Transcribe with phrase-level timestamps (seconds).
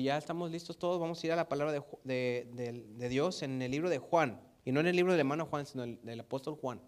[0.00, 3.42] si ya estamos listos todos, vamos a ir a la palabra de, de- de- Dios
[3.42, 4.40] en el libro de Juan.
[4.64, 6.80] Y no en el libro del hermano Juan, sino el del apóstol Juan,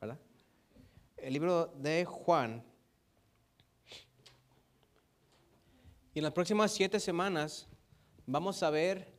[0.00, 0.20] ¿verdad?
[1.16, 2.64] El libro de Juan.
[6.14, 7.66] Y en las próximas siete semanas
[8.24, 9.12] vamos a ver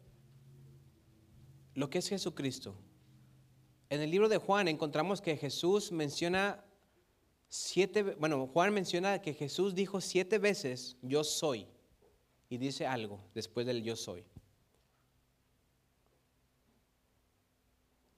[1.73, 2.73] lo que es Jesucristo.
[3.89, 6.63] En el libro de Juan encontramos que Jesús menciona
[7.49, 11.67] siete, bueno, Juan menciona que Jesús dijo siete veces, yo soy,
[12.51, 14.25] y dice algo después del yo soy.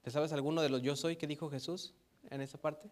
[0.02, 1.94] ¿Te sabes alguno de los yo soy que dijo Jesús
[2.30, 2.90] en esa parte?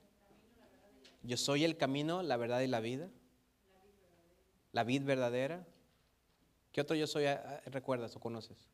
[1.24, 3.10] Yo soy el camino, la verdad y la vida.
[4.70, 5.66] La vid verdadera.
[6.70, 8.68] ¿Qué otro yo soy ah, ah, recuerdas o conoces?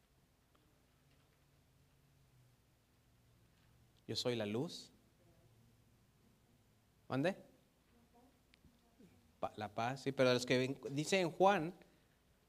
[4.06, 4.92] Yo soy la luz.
[7.08, 7.34] ¿Mande?
[9.56, 11.72] La paz, sí, pero los que dice en Juan,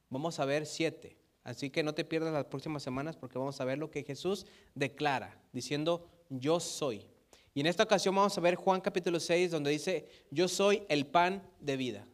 [0.10, 1.18] vamos a ver siete.
[1.44, 4.46] Así que no te pierdas las próximas semanas porque vamos a ver lo que Jesús
[4.76, 7.06] declara, diciendo, yo soy.
[7.54, 11.08] Y en esta ocasión vamos a ver Juan capítulo 6, donde dice, yo soy el
[11.08, 12.08] pan de vida.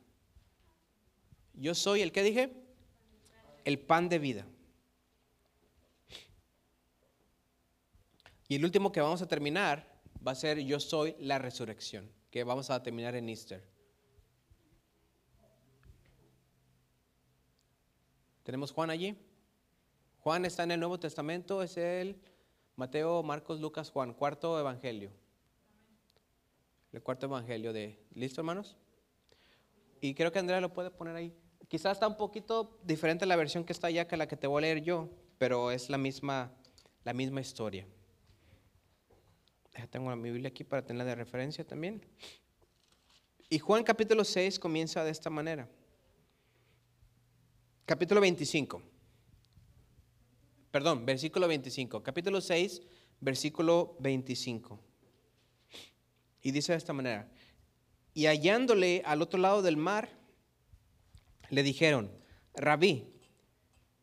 [1.54, 2.52] Yo soy el que dije,
[3.66, 4.46] el pan de vida.
[8.48, 12.44] Y el último que vamos a terminar va a ser yo soy la resurrección, que
[12.44, 13.75] vamos a terminar en Easter.
[18.46, 19.18] Tenemos Juan allí.
[20.20, 22.22] Juan está en el Nuevo Testamento, es el
[22.76, 25.10] Mateo, Marcos, Lucas, Juan, cuarto evangelio.
[26.94, 28.00] El cuarto evangelio de...
[28.14, 28.78] ¿Listo, hermanos?
[30.00, 31.36] Y creo que Andrea lo puede poner ahí.
[31.68, 34.60] Quizás está un poquito diferente la versión que está allá que la que te voy
[34.60, 36.54] a leer yo, pero es la misma,
[37.04, 37.88] la misma historia.
[39.76, 42.06] Ya tengo mi Biblia aquí para tenerla de referencia también.
[43.50, 45.68] Y Juan capítulo 6 comienza de esta manera.
[47.86, 48.82] Capítulo 25.
[50.72, 52.02] Perdón, versículo 25.
[52.02, 52.82] Capítulo 6,
[53.22, 54.80] versículo 25.
[56.42, 57.30] Y dice de esta manera.
[58.16, 60.10] Y hallándole al otro lado del mar,
[61.52, 62.12] le dijeron,
[62.56, 63.06] Rabí,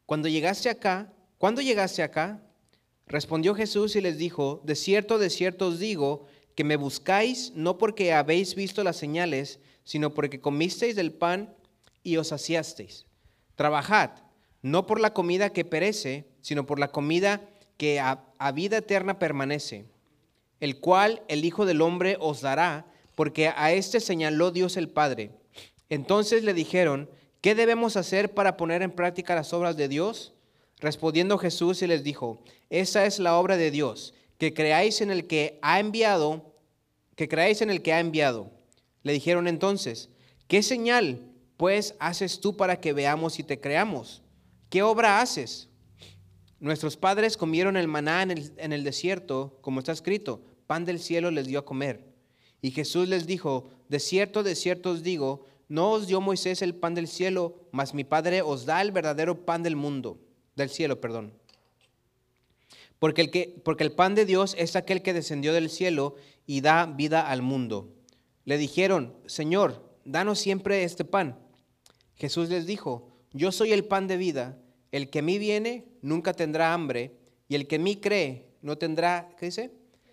[0.06, 2.40] cuando llegaste acá, ¿cuándo llegaste acá?
[3.08, 7.78] Respondió Jesús y les dijo, de cierto, de cierto os digo, que me buscáis no
[7.78, 11.52] porque habéis visto las señales, sino porque comisteis del pan
[12.04, 13.06] y os saciasteis.
[13.56, 14.10] Trabajad,
[14.62, 18.24] no por la comida que perece, sino por la comida que a,
[18.54, 19.86] vida eterna permanece,
[20.60, 25.30] el cual el Hijo del Hombre os dará, porque a éste señaló Dios el Padre.
[25.88, 30.32] Entonces le dijeron, ¿qué debemos hacer para poner en práctica las obras de Dios?
[30.78, 35.26] Respondiendo Jesús y les dijo, esa es la obra de Dios, que creáis en el
[35.26, 36.54] que ha enviado,
[37.16, 38.50] que creáis en el que ha enviado.
[39.02, 40.08] Le dijeron entonces,
[40.46, 41.31] ¿qué señal
[41.62, 44.20] pues haces tú para que veamos y te creamos?
[44.68, 45.68] ¿Qué obra haces?
[46.58, 51.46] Nuestros padres comieron el maná en el, desierto, como está escrito, pan del cielo les
[51.46, 52.04] dio a comer.
[52.62, 56.74] Y Jesús les dijo, de cierto, de cierto os digo, no os dio Moisés el
[56.74, 60.18] pan del cielo, mas mi Padre os da el verdadero pan del mundo,
[60.56, 61.32] del cielo, perdón.
[62.98, 66.60] Porque el, que, porque el pan de Dios es aquel que descendió del cielo y
[66.60, 67.94] da vida al mundo.
[68.44, 71.38] Le dijeron, Señor, danos siempre este pan.
[72.22, 74.56] Jesús les dijo, yo soy el pan de vida,
[74.92, 77.16] el que a mí viene nunca tendrá hambre,
[77.48, 79.72] y el que en mí cree no tendrá, ¿qué dice?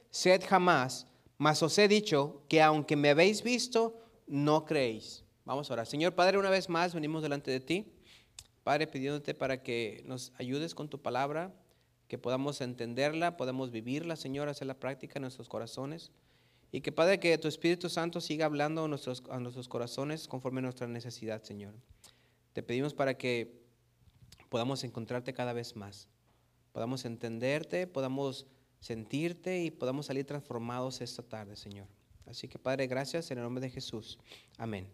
[0.10, 1.06] Sed jamás,
[1.38, 5.24] mas os he dicho que aunque me habéis visto, no creéis.
[5.46, 5.86] Vamos a orar.
[5.86, 7.94] Señor Padre, una vez más venimos delante de ti.
[8.64, 11.54] Padre, pidiéndote para que nos ayudes con tu palabra,
[12.08, 16.10] que podamos entenderla, podamos vivirla, Señor, hacer la práctica en nuestros corazones.
[16.72, 19.22] Y que, Padre, que tu Espíritu Santo siga hablando a nuestros,
[19.68, 21.74] corazones conforme a nuestra necesidad, Señor.
[22.54, 23.60] Te pedimos para que
[24.50, 26.08] podamos encontrarte cada vez más,
[26.72, 28.46] podamos entenderte, podamos
[28.80, 31.88] sentirte y podamos salir transformados esta tarde, Señor.
[32.26, 34.20] Así que, Padre, gracias en el nombre de Jesús.
[34.58, 34.88] Amén.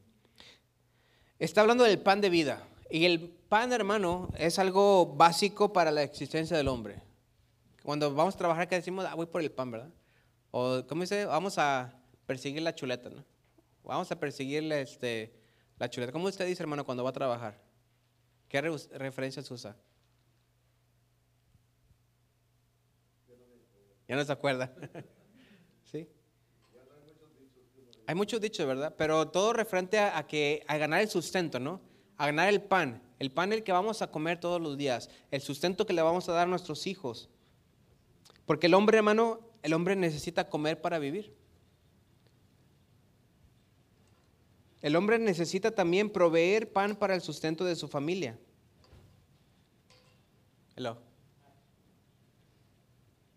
[1.37, 2.65] Está hablando del pan de vida.
[2.89, 7.01] Y el pan, hermano, es algo básico para la existencia del hombre.
[7.83, 9.89] Cuando vamos a trabajar, que decimos, ah, voy por el pan, ¿verdad?
[10.57, 11.25] O, ¿cómo dice?
[11.25, 11.93] Vamos a
[12.25, 13.25] perseguir la chuleta, ¿no?
[13.83, 15.33] Vamos a perseguir este,
[15.77, 16.13] la chuleta.
[16.13, 17.59] ¿Cómo usted dice, hermano, cuando va a trabajar?
[18.47, 19.75] ¿Qué re referencias usa?
[24.07, 24.73] Ya no se acuerda.
[25.91, 26.07] ¿Sí?
[28.07, 28.95] Hay muchos dichos, ¿verdad?
[28.97, 31.81] Pero todo referente a, a, que, a ganar el sustento, ¿no?
[32.15, 33.03] A ganar el pan.
[33.19, 35.09] El pan el que vamos a comer todos los días.
[35.31, 37.29] El sustento que le vamos a dar a nuestros hijos.
[38.45, 41.33] Porque el hombre, hermano, el hombre necesita comer para vivir.
[44.83, 48.37] El hombre necesita también proveer pan para el sustento de su familia.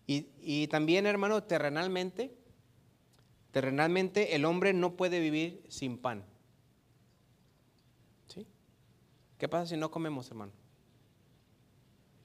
[0.06, 2.36] Y, y también, hermano, terrenalmente,
[3.50, 6.26] terrenalmente el hombre no puede vivir sin pan.
[8.26, 8.46] ¿Sí?
[9.38, 10.52] ¿Qué pasa si no comemos, hermano?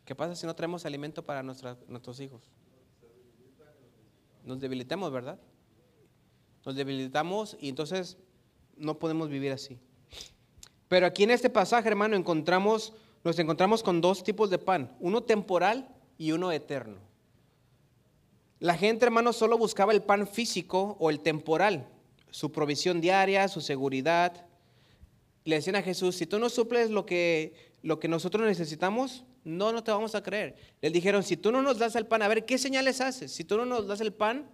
[0.04, 2.52] ¿Qué pasa si no traemos alimento para nuestros hijos?
[4.44, 5.40] Nos debilitamos, ¿verdad?
[6.66, 8.18] Nos debilitamos y entonces
[8.78, 9.80] no podemos vivir así.
[10.88, 12.94] Pero aquí en este pasaje, hermano, encontramos,
[13.24, 15.88] nos encontramos con dos tipos de pan, uno temporal
[16.18, 16.98] y uno eterno.
[18.60, 21.88] La gente, hermano, solo buscaba el pan físico o el temporal,
[22.32, 24.46] su provisión diaria, su seguridad.
[25.44, 29.72] Le decían a Jesús, si tú no suples lo que, lo que nosotros necesitamos, no,
[29.72, 30.56] no te vamos a creer.
[30.82, 33.32] Le dijeron, si tú no nos das el pan, a ver, ¿qué señales haces?
[33.32, 34.50] Si tú no nos das el pan,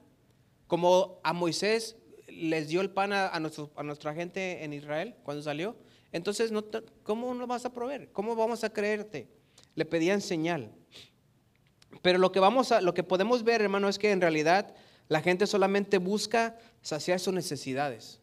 [0.68, 1.98] como a Moisés
[2.28, 5.76] les dio el pan a, a, nuestra gente en Israel cuando salió,
[6.12, 6.66] entonces, no
[7.04, 8.12] ¿cómo nos vas a proveer?
[8.12, 9.28] ¿Cómo vamos a creerte?
[9.76, 10.72] Le pedían señal.
[12.02, 14.76] Pero lo que, vamos a, lo que podemos ver, hermano, es que en realidad
[15.08, 18.19] la gente solamente busca saciar sus necesidades.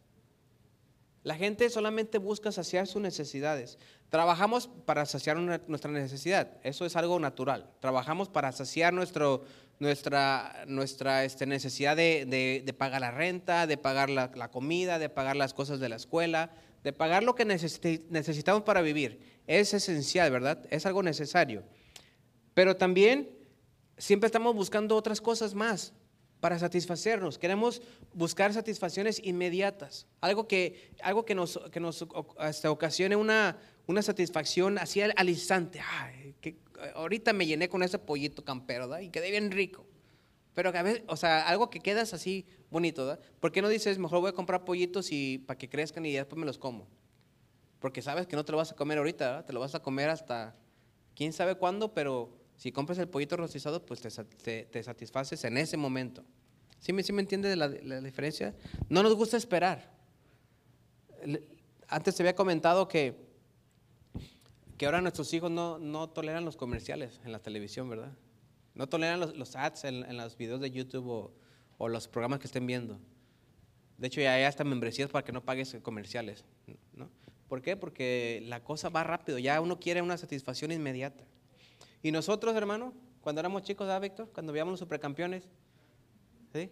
[1.27, 3.77] La gente solamente busca saciar sus necesidades.
[4.07, 6.53] Trabajamos para saciar nuestra necesidad.
[6.63, 7.69] Eso es algo natural.
[7.81, 9.43] Trabajamos para saciar nuestro,
[9.77, 15.35] nuestra, nuestra este, necesidad de, pagar la renta, de pagar la, la, comida, de pagar
[15.35, 16.51] las cosas de la escuela,
[16.85, 19.19] de pagar lo que necesitamos para vivir.
[19.47, 20.65] Es esencial, ¿verdad?
[20.69, 21.65] Es algo necesario.
[22.53, 23.29] Pero también
[23.97, 25.91] siempre estamos buscando otras cosas más
[26.39, 27.37] para satisfacernos.
[27.37, 27.81] Queremos
[28.13, 32.05] buscar satisfacciones inmediatas, algo que, algo que nos, que nos
[32.37, 33.57] hasta ocasione una,
[33.87, 35.81] una satisfacción así al, instante.
[36.41, 36.57] que
[36.95, 39.01] ahorita me llené con ese pollito campero ¿verdad?
[39.01, 39.85] y quedé bien rico.
[40.53, 43.23] Pero a veces, o sea, algo que quedas así bonito, ¿verdad?
[43.39, 46.39] ¿Por qué no dices, mejor voy a comprar pollitos y para que crezcan y después
[46.39, 46.87] me los como?
[47.79, 49.45] Porque sabes que no te lo vas a comer ahorita.
[49.45, 50.55] Te lo vas a comer hasta
[51.15, 56.23] quién sabe cuándo, pero si compras el pollito rostizado, pues te, satisfaces en ese momento.
[56.79, 58.55] ¿Sí me, sí me entiendes la, la diferencia?
[58.89, 59.95] No nos gusta esperar.
[61.87, 63.15] Antes te había comentado que,
[64.77, 68.11] que ahora nuestros hijos no, no toleran los comerciales en la televisión, ¿verdad?
[68.73, 71.33] No toleran los, ads en, los videos de YouTube o,
[71.77, 72.99] o, los programas que estén viendo.
[73.97, 76.43] De hecho, ya hay hasta membresías para que no pagues comerciales.
[76.93, 77.09] ¿no?
[77.47, 77.75] ¿Por qué?
[77.75, 79.39] Porque la cosa va rápido.
[79.39, 81.23] Ya uno quiere una satisfacción inmediata.
[82.01, 84.29] Y nosotros, hermano, cuando éramos chicos, ¿verdad, Víctor?
[84.33, 85.47] Cuando veíamos los supercampeones,
[86.53, 86.71] ¿sí?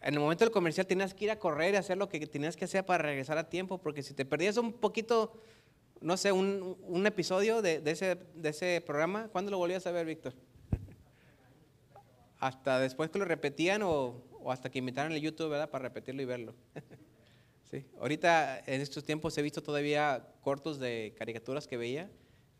[0.00, 2.56] En el momento del comercial tenías que ir a correr y hacer lo que tenías
[2.56, 5.40] que hacer para regresar a tiempo, porque si te perdías un poquito,
[6.00, 10.34] no sé, un, episodio de, ese, de ese programa, ¿cuándo lo volvías a ver, Víctor?
[12.38, 15.70] hasta después que lo repetían o, o hasta que invitaran el YouTube, ¿verdad?
[15.70, 16.54] Para repetirlo y verlo.
[17.70, 17.84] sí.
[17.98, 22.10] Ahorita, en estos tiempos, he visto todavía cortos de caricaturas que veía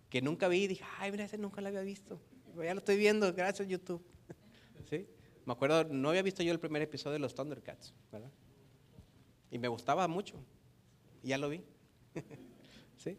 [0.09, 2.21] que nunca vi y dije, ay, mira, ese nunca lo había visto.
[2.57, 4.03] Ya lo estoy viendo, gracias YouTube.
[4.91, 5.07] ¿Sí?
[5.45, 8.31] Me acuerdo, no había visto yo el primer episodio de los Thundercats, ¿verdad?
[9.51, 10.37] Y me gustaba mucho.
[11.23, 11.63] Ya lo vi.
[12.97, 13.19] ¿Sí?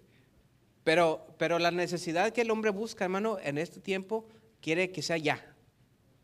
[0.83, 4.27] Pero, pero la necesidad que el hombre busca, hermano, en este tiempo,
[4.61, 5.55] quiere que sea ya.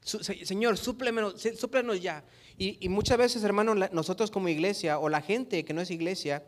[0.01, 2.25] Señor, súplenos, ya.
[2.57, 6.45] Y, y, muchas veces, hermano, nosotros como iglesia o la gente que no es iglesia,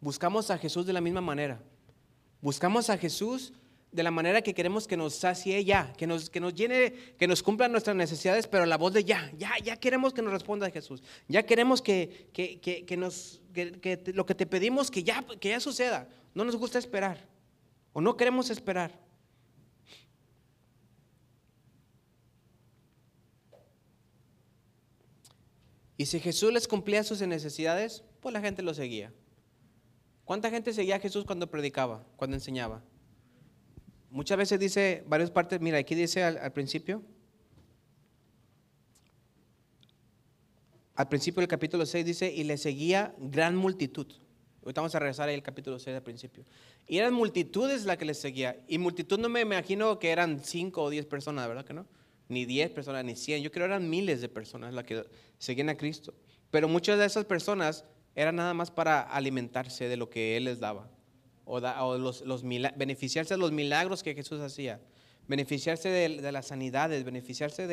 [0.00, 1.62] buscamos a Jesús de la misma manera.
[2.40, 3.52] Buscamos a Jesús
[3.92, 7.26] de la manera que queremos que nos sacie ya, que nos, que nos llene, que
[7.26, 10.70] nos cumplan nuestras necesidades, pero la voz de ya, ya, ya queremos que nos responda
[10.70, 11.02] Jesús.
[11.28, 16.08] Ya queremos que, que, nos, que, lo que te pedimos que ya, que ya suceda.
[16.34, 17.26] No nos gusta esperar
[17.92, 18.92] o no queremos esperar.
[25.96, 29.14] Y si Jesús les cumplía sus necesidades, pues la gente lo seguía.
[30.26, 32.82] ¿Cuánta gente seguía a Jesús cuando predicaba, cuando enseñaba?
[34.10, 37.02] Muchas veces dice, varias partes, mira, aquí dice al, principio,
[40.94, 44.06] al principio del capítulo 6 dice, y le seguía gran multitud.
[44.62, 46.44] Ahorita vamos a regresar ahí al capítulo 6 al principio.
[46.88, 48.60] Y eran multitudes las que les seguía.
[48.66, 51.86] Y multitud no me imagino que eran 5 o 10 personas, ¿verdad que no?
[52.28, 53.42] Ni 10 personas, ni 100.
[53.42, 55.04] Yo creo que eran miles de personas las que
[55.38, 56.14] seguían a Cristo.
[56.50, 57.84] Pero muchas de esas personas
[58.16, 60.90] era nada más para alimentarse de lo que Él les daba,
[61.46, 62.42] o, los,
[62.76, 64.80] beneficiarse de los milagros que Jesús hacía,
[65.28, 67.66] beneficiarse de, las sanidades, beneficiarse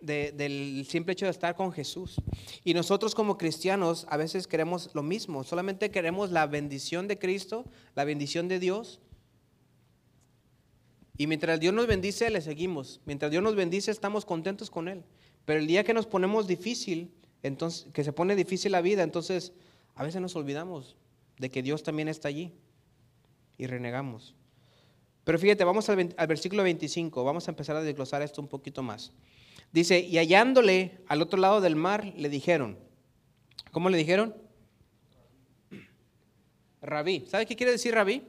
[0.00, 2.16] del simple hecho de estar con Jesús.
[2.64, 7.64] Y nosotros como cristianos a veces queremos lo mismo, solamente queremos la bendición de Cristo,
[7.94, 9.00] la bendición de Dios.
[11.18, 13.02] Y mientras Dios nos bendice, le seguimos.
[13.04, 15.04] Mientras Dios nos bendice, estamos contentos con Él.
[15.44, 17.12] Pero el día que nos ponemos difícil,
[17.42, 19.52] entonces, que se pone difícil la vida, entonces
[19.94, 20.96] a veces nos olvidamos
[21.38, 22.54] de que Dios también está allí
[23.60, 24.34] y renegamos.
[25.24, 28.82] Pero fíjate, vamos al, al versículo 25, vamos a empezar a desglosar esto un poquito
[28.82, 29.12] más.
[29.72, 32.78] Dice, y hallándole al otro lado del mar, le dijeron,
[33.70, 34.34] ¿cómo le dijeron?
[36.82, 37.26] Rabí.
[37.28, 38.22] ¿Sabe qué quiere decir rabí?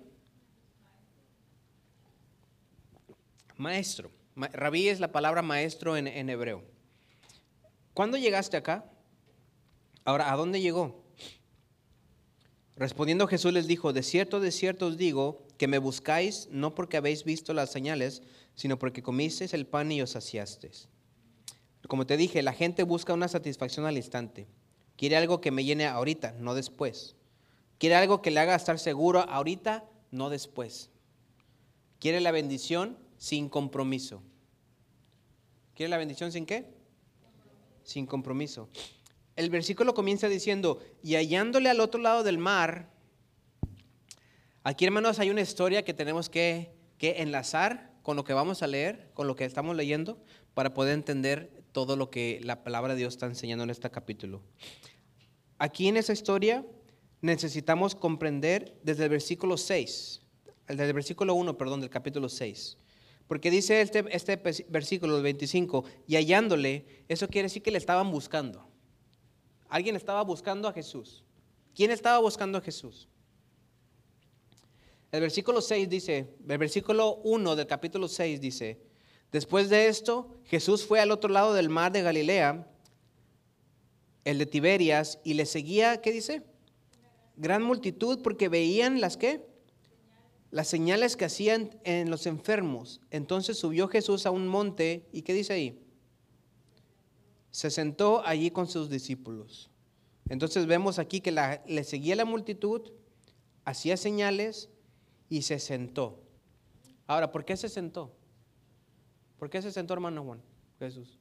[3.57, 4.11] Maestro.
[4.35, 6.63] Ma- rabí es la palabra maestro en, en hebreo.
[7.93, 8.85] ¿Cuándo llegaste acá?
[10.03, 11.00] Ahora, ¿a dónde llegó?
[12.81, 16.97] Respondiendo Jesús les dijo, de cierto, de cierto os digo, que me buscáis no porque
[16.97, 18.23] habéis visto las señales,
[18.55, 20.89] sino porque comisteis el pan y os saciasteis.
[21.87, 24.47] Como te dije, la gente busca una satisfacción al instante.
[24.97, 27.15] Quiere algo que me llene ahorita, no después.
[27.77, 30.89] Quiere algo que le haga estar seguro ahorita, no después.
[31.99, 34.23] Quiere la bendición sin compromiso.
[35.75, 36.65] ¿Quiere la bendición sin qué?
[37.83, 38.69] Sin compromiso.
[39.41, 42.91] El versículo comienza diciendo, y hallándole al otro lado del mar,
[44.61, 48.67] aquí hermanos hay una historia que tenemos que, que enlazar con lo que vamos a
[48.67, 52.99] leer, con lo que estamos leyendo, para poder entender todo lo que la palabra de
[52.99, 54.43] Dios está enseñando en este capítulo.
[55.57, 56.63] Aquí en esa historia
[57.21, 60.21] necesitamos comprender desde el versículo 6,
[60.67, 62.77] desde el versículo 1, perdón, del capítulo 6.
[63.25, 64.35] Porque dice este, este
[64.69, 68.70] versículo, el 25, y hallándole, eso quiere decir que le estaban buscando.
[69.71, 71.23] Alguien estaba buscando a Jesús.
[71.73, 73.07] ¿Quién estaba buscando a Jesús?
[75.13, 78.81] El versículo 6 dice, el versículo 1 del capítulo 6 dice,
[79.31, 82.67] después de esto, Jesús fue al otro lado del mar de Galilea,
[84.25, 86.43] el de Tiberias, y le seguía, ¿qué dice?
[87.37, 89.47] Gran multitud porque veían las qué?
[90.49, 92.99] Las señales que hacían en los enfermos.
[93.09, 95.81] Entonces subió Jesús a un monte, ¿y qué dice ahí?
[97.51, 99.69] Se sentó allí con sus discípulos.
[100.29, 102.91] Entonces vemos aquí que le seguía la multitud,
[103.65, 104.69] hacía señales
[105.29, 106.19] y se sentó.
[107.05, 108.11] Ahora, ¿por qué se sentó?
[109.37, 110.41] ¿Por qué se sentó, hermano Juan
[110.79, 111.17] Jesús?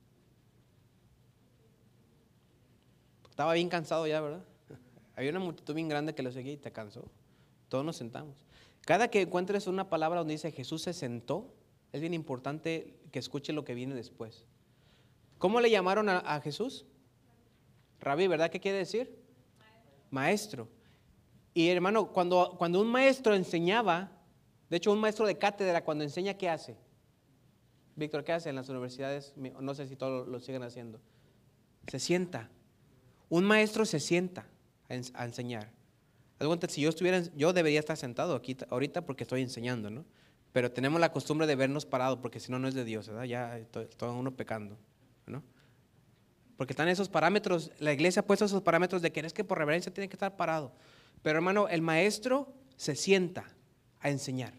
[3.29, 4.45] Estaba bien cansado ya, ¿verdad?
[5.17, 7.11] Había una multitud bien grande que lo seguía y te cansó.
[7.69, 8.45] Todos nos sentamos.
[8.83, 11.53] Cada que encuentres una palabra donde dice Jesús se sentó,
[11.93, 14.45] es bien importante que escuche lo que viene después.
[15.41, 16.85] ¿Cómo le llamaron a, Jesús?
[17.99, 18.51] Rabí, ¿verdad?
[18.51, 19.19] ¿Qué quiere decir?
[20.11, 20.69] Maestro.
[21.55, 24.13] Y hermano, cuando, cuando un maestro enseñaba,
[24.69, 26.77] de hecho un maestro de cátedra cuando enseña, ¿qué hace?
[27.97, 29.33] Víctor, ¿qué hace en las universidades?
[29.37, 31.01] No sé si todos lo, siguen haciendo.
[31.87, 32.51] Se sienta.
[33.31, 34.47] Un maestro se sienta
[34.91, 35.73] a, ens- a enseñar.
[36.69, 40.05] Si yo estuviera, yo debería estar sentado aquí ahorita porque estoy enseñando, ¿no?
[40.53, 43.25] Pero tenemos la costumbre de vernos parados porque si no, no es de Dios, ¿verdad?
[43.25, 44.77] Ya está uno pecando,
[46.57, 49.57] Porque están esos parámetros, la iglesia ha puesto esos parámetros de que es que por
[49.57, 50.73] reverencia tiene que estar parado.
[51.23, 53.51] Pero hermano, el maestro se sienta
[53.99, 54.53] a enseñar.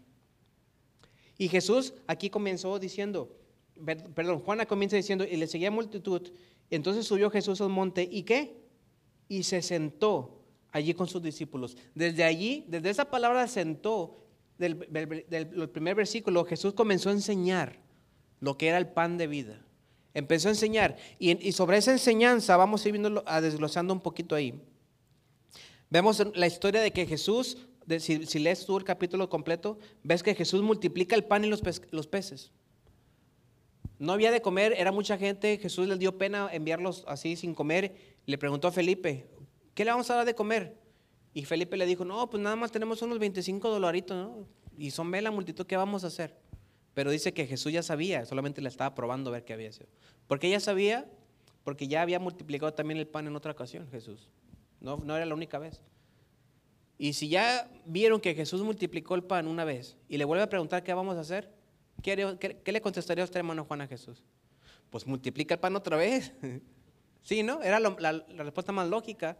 [1.38, 3.38] Y Jesús aquí comenzó diciendo,
[3.84, 6.32] per- perdón, Juana comienza diciendo, y le seguía multitud,
[6.70, 8.56] entonces subió Jesús al monte, ¿y qué?
[9.28, 10.42] Y se sentó
[10.72, 11.76] allí con sus discípulos.
[11.94, 14.24] Desde allí, desde esa palabra sentó,
[14.58, 14.76] del
[15.72, 17.78] primer versículo, Jesús comenzó a enseñar
[18.40, 19.64] lo que era el pan de vida.
[20.14, 20.96] Empezó a enseñar.
[21.18, 24.60] Y, sobre esa enseñanza vamos a ir viendo, a desglosando un poquito ahí.
[25.90, 30.34] Vemos la historia de que Jesús, de- si, lees tú el capítulo completo, ves que
[30.34, 32.52] Jesús multiplica el pan y los peces.
[33.98, 37.94] No había de comer, era mucha gente, Jesús les dio pena enviarlos así sin comer.
[38.26, 39.28] Le preguntó a Felipe,
[39.74, 40.76] ¿qué le vamos a dar de comer?
[41.34, 44.48] Y Felipe le dijo, no, pues nada más tenemos unos 25 dolaritos, ¿no?
[44.76, 46.36] Y son ve la multitud, ¿qué vamos a hacer?
[46.94, 49.88] Pero dice que Jesús ya sabía, solamente le estaba probando ver qué había sido.
[50.26, 51.06] ¿Por qué ya sabía?
[51.64, 54.28] Porque ya había multiplicado también el pan en otra ocasión, Jesús.
[54.80, 55.80] No, no era la única vez.
[56.98, 60.48] Y si ya vieron que Jesús multiplicó el pan una vez y le vuelve a
[60.48, 61.50] preguntar qué vamos a hacer,
[62.02, 64.22] ¿qué, haría- qué- qué le contestaría usted, hermano Juan, a Jesús?
[64.90, 66.32] Pues multiplica el pan otra vez.
[67.22, 67.62] sí, ¿no?
[67.62, 69.38] Era la, la respuesta más lógica.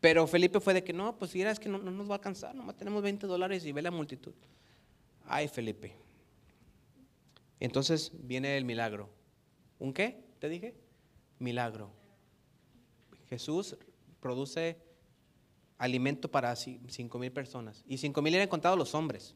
[0.00, 2.12] Pero Felipe fue de que no, pues si era, es que no, no nos va
[2.12, 4.34] a alcanzar, nomás tenemos 20 dólares y ve la multitud.
[5.26, 5.96] Ay, Felipe.
[7.64, 9.08] Entonces viene el milagro.
[9.78, 10.22] ¿Un qué?
[10.38, 10.74] ¿Te dije?
[11.38, 11.90] Milagro.
[13.30, 13.78] Jesús
[14.20, 14.76] produce
[15.78, 17.82] alimento para ci- cinco mil personas.
[17.88, 19.34] Y cinco mil eran contados los hombres.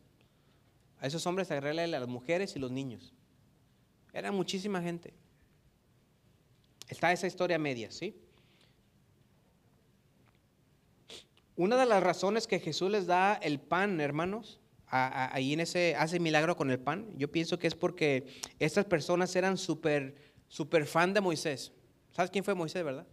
[1.01, 3.15] A esos hombres agrégale a las mujeres y los niños.
[4.13, 5.15] Era muchísima gente.
[6.87, 8.15] Está esa historia media, ¿sí?
[11.57, 15.95] Una de las razones que Jesús les da el pan, hermanos, a- ahí en ese,
[15.97, 18.27] hace milagro con el pan, yo pienso que es porque
[18.59, 20.15] estas personas eran súper,
[20.49, 21.73] súper fan de Moisés.
[22.13, 23.07] ¿Sabes quién fue Moisés, verdad?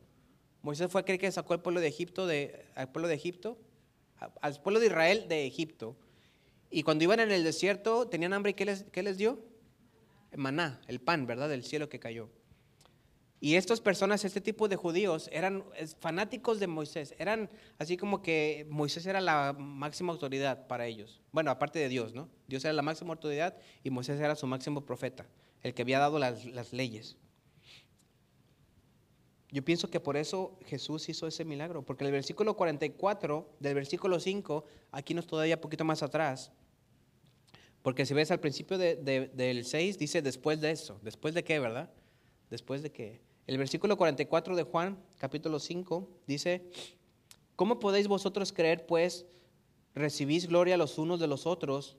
[0.61, 2.27] Moisés fue aquel que sacó al pueblo de Egipto,
[2.75, 3.57] al pueblo de Egipto,
[4.41, 5.95] al pueblo de Israel de Egipto.
[6.71, 9.39] Y cuando iban en el desierto, tenían hambre y ¿qué les, qué les dio?
[10.35, 11.49] Maná, el pan, ¿verdad?
[11.49, 12.29] Del cielo que cayó.
[13.39, 15.65] Y estas personas, este tipo de judíos, eran
[15.99, 17.13] fanáticos de Moisés.
[17.19, 21.21] Eran así como que Moisés era la máxima autoridad para ellos.
[21.31, 22.29] Bueno, aparte de Dios, ¿no?
[22.47, 25.27] Dios era la máxima autoridad y Moisés era su máximo profeta,
[25.63, 27.17] el que había dado las, leyes.
[29.51, 34.19] Yo pienso que por eso Jesús hizo ese milagro, porque el versículo 44 del versículo
[34.19, 36.51] 5, aquí nos todavía poquito más atrás,
[37.81, 40.99] porque si ves al principio del 6, dice después de eso.
[41.03, 41.91] ¿Después de qué, verdad?
[42.49, 43.21] Después de qué.
[43.47, 46.69] El versículo 44 de Juan, capítulo 5, dice,
[47.55, 49.25] ¿cómo podéis vosotros creer, pues,
[49.93, 51.97] recibís gloria los unos de los otros?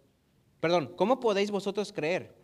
[0.60, 2.34] Perdón, ¿cómo podéis vosotros creer?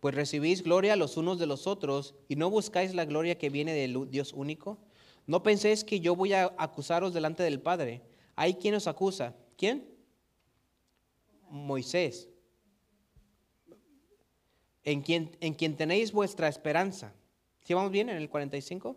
[0.00, 3.74] Pues recibís gloria los unos de los otros y no buscáis la gloria que viene
[3.74, 4.78] del Dios único.
[5.26, 8.02] No penséis que yo voy a acusaros delante del Padre.
[8.34, 9.36] Hay quien os acusa.
[9.56, 9.86] ¿Quién?
[11.50, 12.28] Moisés.
[14.82, 17.14] En quien, en quien tenéis vuestra esperanza.
[17.70, 18.96] ¿Sí vamos bien en el 45?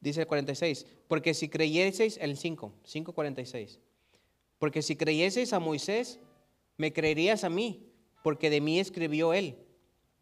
[0.00, 0.84] Dice el 46.
[1.06, 3.78] Porque si creyeseis, el 5, 5.46.
[4.58, 6.18] Porque si creyeseis a Moisés,
[6.78, 7.88] me creerías a mí
[8.24, 9.58] porque de mí escribió él.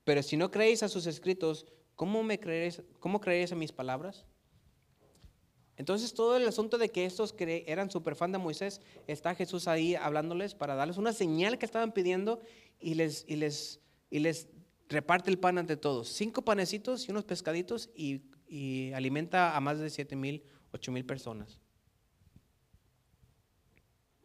[0.05, 1.65] Pero si no creéis a sus escritos,
[1.97, 4.27] ¿cómo, me creeréis, cómo creeréis a mis palabras?
[5.79, 9.95] Entonces todo el asunto de que estos eran super fan de Moisés, está Jesús ahí
[9.95, 12.39] hablándoles para darles una señal que estaban pidiendo
[12.79, 14.47] y les, y les, y les
[14.91, 16.09] reparte el pan ante todos.
[16.09, 18.23] Cinco panecitos y unos pescaditos y,
[18.93, 20.43] alimenta a más de siete mil,
[20.73, 21.61] ocho mil personas.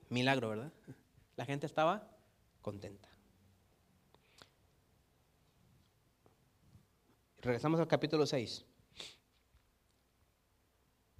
[0.09, 0.73] Milagro, ¿verdad?
[1.35, 2.11] La gente estaba
[2.61, 3.07] contenta.
[7.41, 8.65] Regresamos al capítulo 6.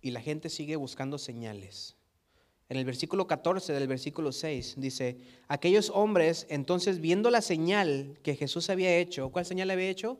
[0.02, 1.96] Y la gente sigue buscando señales.
[2.68, 5.18] En el versículo 14 del versículo 6 dice,
[5.48, 10.18] aquellos hombres entonces viendo la señal que Jesús había hecho, ¿cuál señal había hecho?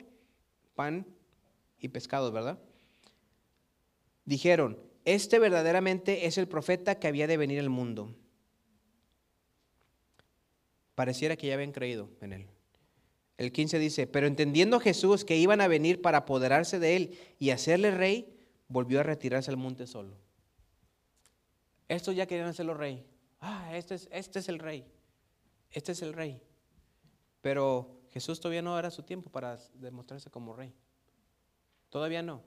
[0.76, 1.06] Pan
[1.80, 2.58] y pescado, ¿verdad?
[4.24, 8.14] Dijeron, este verdaderamente es el profeta que había de venir al mundo.
[10.94, 12.46] Pareciera que ya habían creído en él.
[13.38, 17.50] El 15 dice, pero entendiendo Jesús que iban a venir para apoderarse de él y
[17.50, 18.32] hacerle rey,
[18.68, 20.25] volvió a retirarse al monte solo.
[21.88, 23.06] Estos ya querían hacerlo rey.
[23.40, 24.86] Ah, este es, este es el rey.
[25.70, 26.40] Este es el rey.
[27.40, 30.74] Pero Jesús todavía no era su tiempo para demostrarse como rey.
[31.90, 32.42] Todavía no.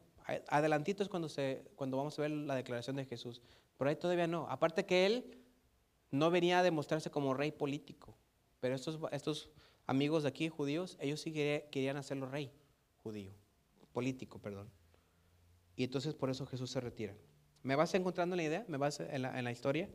[0.47, 3.41] Adelantito es cuando, se, cuando vamos a ver la declaración de Jesús.
[3.77, 4.47] Pero ahí todavía no.
[4.49, 5.37] Aparte que él
[6.11, 8.17] no venía a demostrarse como rey político.
[8.59, 9.49] Pero estos, estos
[9.85, 12.51] amigos de aquí, judíos, ellos sí querían hacerlo rey
[13.03, 13.33] judío,
[13.93, 14.69] político, perdón.
[15.75, 17.15] Y entonces por eso Jesús se retira.
[17.63, 18.65] ¿Me vas encontrando la idea?
[18.67, 19.89] ¿Me vas en la, en historia?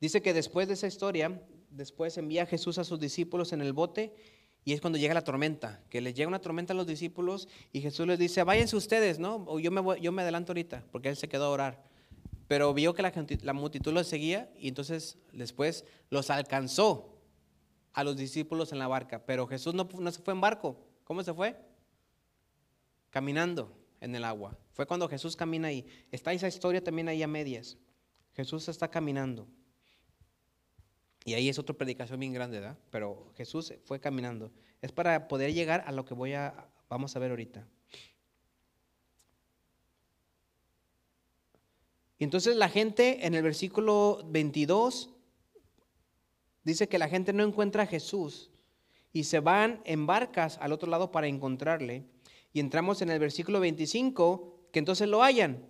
[0.00, 4.14] Dice que después de esa historia, después envía Jesús a sus discípulos en el bote
[4.64, 7.80] y es cuando llega la tormenta, que les llega una tormenta a los discípulos y
[7.80, 9.44] Jesús les dice, váyanse ustedes, ¿no?
[9.46, 11.84] O yo me, yo me adelanto ahorita, porque él se quedó a orar.
[12.48, 17.20] Pero vio que la, la multitud los seguía y entonces después los alcanzó
[17.92, 20.76] a los discípulos en la barca, pero Jesús no, no se fue en barco.
[21.04, 21.56] ¿Cómo se fue?
[23.10, 24.58] Caminando en el agua.
[24.72, 25.86] Fue cuando Jesús camina ahí.
[26.10, 27.76] Está esa historia también ahí a medias.
[28.34, 29.46] Jesús está caminando.
[31.24, 32.78] Y ahí es otra predicación bien grande, ¿verdad?
[32.90, 34.52] Pero Jesús fue caminando.
[34.80, 37.66] Es para poder llegar a lo que voy a, vamos a ver ahorita.
[42.18, 45.10] Y entonces la gente en el versículo 22
[46.62, 48.50] dice que la gente no encuentra a Jesús
[49.12, 52.04] y se van en barcas al otro lado para encontrarle.
[52.56, 55.68] Y entramos en el versículo 25, que entonces lo hallan.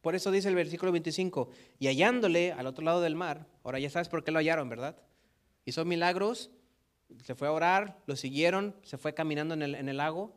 [0.00, 3.88] Por eso dice el versículo 25, y hallándole al otro lado del mar, ahora ya
[3.88, 4.96] sabes por qué lo hallaron, ¿verdad?
[5.64, 6.50] Hizo milagros,
[7.22, 10.34] se fue a orar, lo siguieron, se fue caminando en el, en el lago,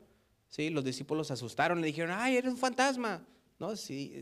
[0.50, 0.70] ¿sí?
[0.70, 3.26] los discípulos se asustaron, le dijeron, ay, eres un fantasma.
[3.58, 3.76] ¿No?
[3.76, 4.14] Si,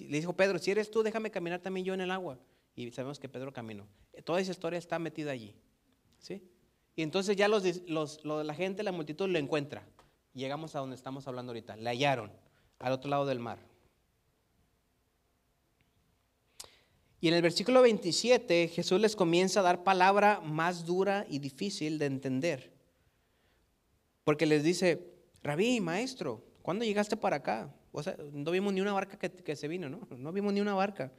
[0.00, 2.38] le dijo Pedro, si eres tú, déjame caminar también yo en el agua.
[2.76, 3.86] Y sabemos que Pedro caminó.
[4.24, 5.56] Toda esa historia está metida allí.
[6.18, 6.42] ¿sí?
[6.96, 7.64] Y entonces ya los,
[8.26, 9.88] la gente, la multitud lo encuentra.
[10.34, 11.76] Llegamos a donde estamos hablando ahorita.
[11.76, 12.30] Le hallaron
[12.78, 13.58] al otro lado del mar.
[17.20, 21.98] Y en el versículo 27 Jesús les comienza a dar palabra más dura y difícil
[21.98, 22.72] de entender.
[24.24, 25.12] Porque les dice,
[25.42, 27.74] rabí, maestro, ¿cuándo llegaste para acá?
[27.92, 30.06] O sea, no vimos ni una barca que, que se vino, ¿no?
[30.16, 31.12] No vimos ni una barca.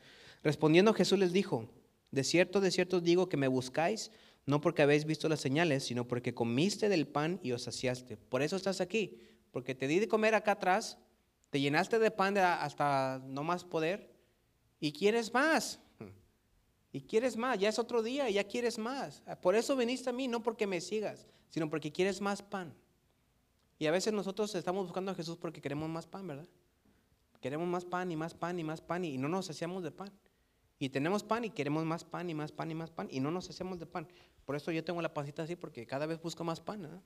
[0.43, 1.69] Respondiendo Jesús les dijo,
[2.11, 4.11] de cierto, de cierto digo que me buscáis,
[4.45, 8.17] no porque habéis visto las señales, sino porque comiste del pan y os saciaste.
[8.17, 9.19] Por eso estás aquí,
[9.51, 10.97] porque te di de comer acá atrás,
[11.49, 14.11] te llenaste de pan hasta no más poder.
[14.79, 15.79] ¿Y quieres más?
[16.93, 19.23] Y quieres más, ya es otro día, ya quieres más.
[19.41, 22.73] Por eso viniste a mí, no porque me sigas, sino porque quieres más pan.
[23.79, 26.47] Y a veces nosotros estamos buscando a Jesús porque queremos más pan, ¿verdad?
[27.39, 30.11] Queremos más pan y más pan y más pan y no nos hacemos de pan.
[30.81, 33.29] Y tenemos pan y queremos más pan y más pan y más pan y no
[33.29, 34.07] nos hacemos de pan.
[34.45, 37.01] Por eso yo tengo la pancita así porque cada vez busco más pan, ¿verdad?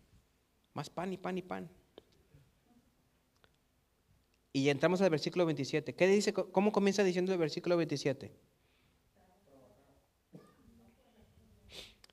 [0.73, 1.69] Más pan y pan y pan.
[4.53, 5.93] Y entramos al versículo 27.
[5.93, 6.31] ¿Qué dice?
[6.31, 8.33] ¿Cómo comienza diciendo el versículo 27?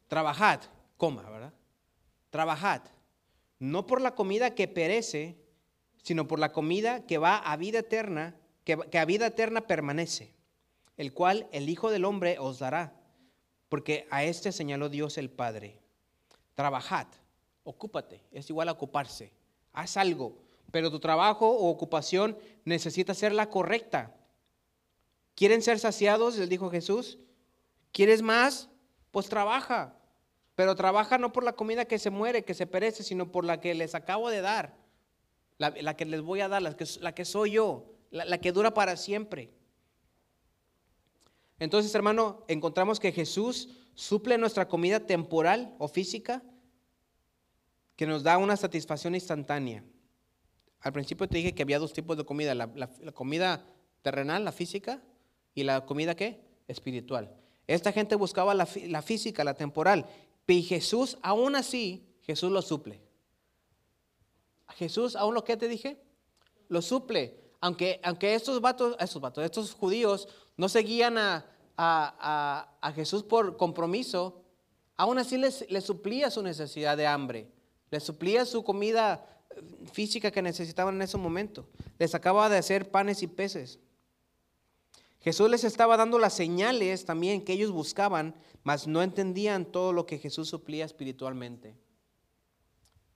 [0.08, 0.62] Trabajad,
[0.96, 1.54] coma, ¿verdad?
[2.30, 2.82] Trabajad,
[3.60, 5.38] no por la comida que perece,
[6.02, 10.34] sino por la comida que va a vida eterna, que a vida eterna permanece,
[10.96, 12.94] el cual el Hijo del Hombre os dará,
[13.68, 15.78] porque a este señaló Dios el Padre.
[16.54, 17.06] Trabajad,
[17.64, 19.32] ocúpate, es igual a ocuparse,
[19.72, 20.38] haz algo,
[20.70, 24.14] pero tu trabajo o ocupación necesita ser la correcta.
[25.34, 26.36] ¿Quieren ser saciados?
[26.36, 27.18] Les dijo Jesús.
[27.92, 28.68] ¿Quieres más?
[29.10, 29.94] Pues trabaja.
[30.54, 33.60] Pero trabaja no por la comida que se muere, que se perece, sino por la
[33.60, 34.74] que les acabo de dar,
[35.58, 38.96] la, que les voy a dar, la que, que soy yo, la que dura para
[38.96, 39.50] siempre.
[41.62, 46.42] Entonces, hermano, encontramos que Jesús suple nuestra comida temporal o física,
[47.94, 49.84] que nos da una satisfacción instantánea.
[50.80, 52.68] Al principio te dije que había dos tipos de comida, la,
[53.14, 53.64] comida
[54.02, 55.04] terrenal, la física,
[55.54, 56.40] y la comida qué?
[56.66, 57.32] Espiritual.
[57.68, 60.06] Esta gente buscaba la, la física, la temporal,
[60.48, 63.00] y Jesús, aún así, Jesús lo suple.
[64.70, 66.02] Jesús, aún lo que te dije,
[66.66, 67.38] lo suple.
[67.60, 74.42] Aunque, aunque estos vatos, estos vatos, estos judíos no seguían a, a, Jesús por compromiso,
[74.96, 77.48] aún así les, les suplía su necesidad de hambre,
[77.90, 79.26] les suplía su comida
[79.92, 81.66] física que necesitaban en ese momento.
[81.98, 83.78] Les acababa de hacer panes y peces.
[85.20, 90.04] Jesús les estaba dando las señales también que ellos buscaban, mas no entendían todo lo
[90.04, 91.76] que Jesús suplía espiritualmente.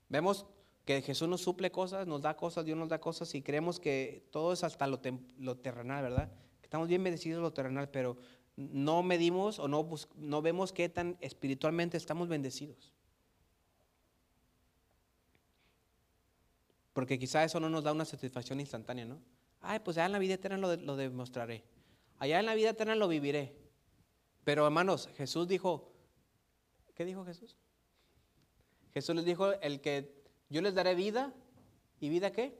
[0.09, 0.47] Vemos
[0.85, 4.29] que Jesús nos suple cosas, nos da cosas, Dios nos da cosas y creemos que
[4.31, 6.31] todo es hasta lo, terrenal, ¿verdad?
[6.63, 8.17] Estamos bien bendecidos lo terrenal, pero
[8.57, 12.93] no medimos o no, no vemos qué tan espiritualmente estamos bendecidos.
[16.93, 19.21] Porque quizá eso no nos da una satisfacción instantánea, ¿no?
[19.61, 21.65] Ay, pues ya en la vida eterna lo demostraré.
[22.19, 23.55] Allá en la vida eterna lo viviré.
[24.45, 25.93] Pero hermanos, Jesús dijo,
[26.95, 27.57] ¿qué dijo Jesús?
[28.95, 31.35] Jesús les dijo, el que yo les daré vida,
[32.01, 32.59] ¿y vida qué?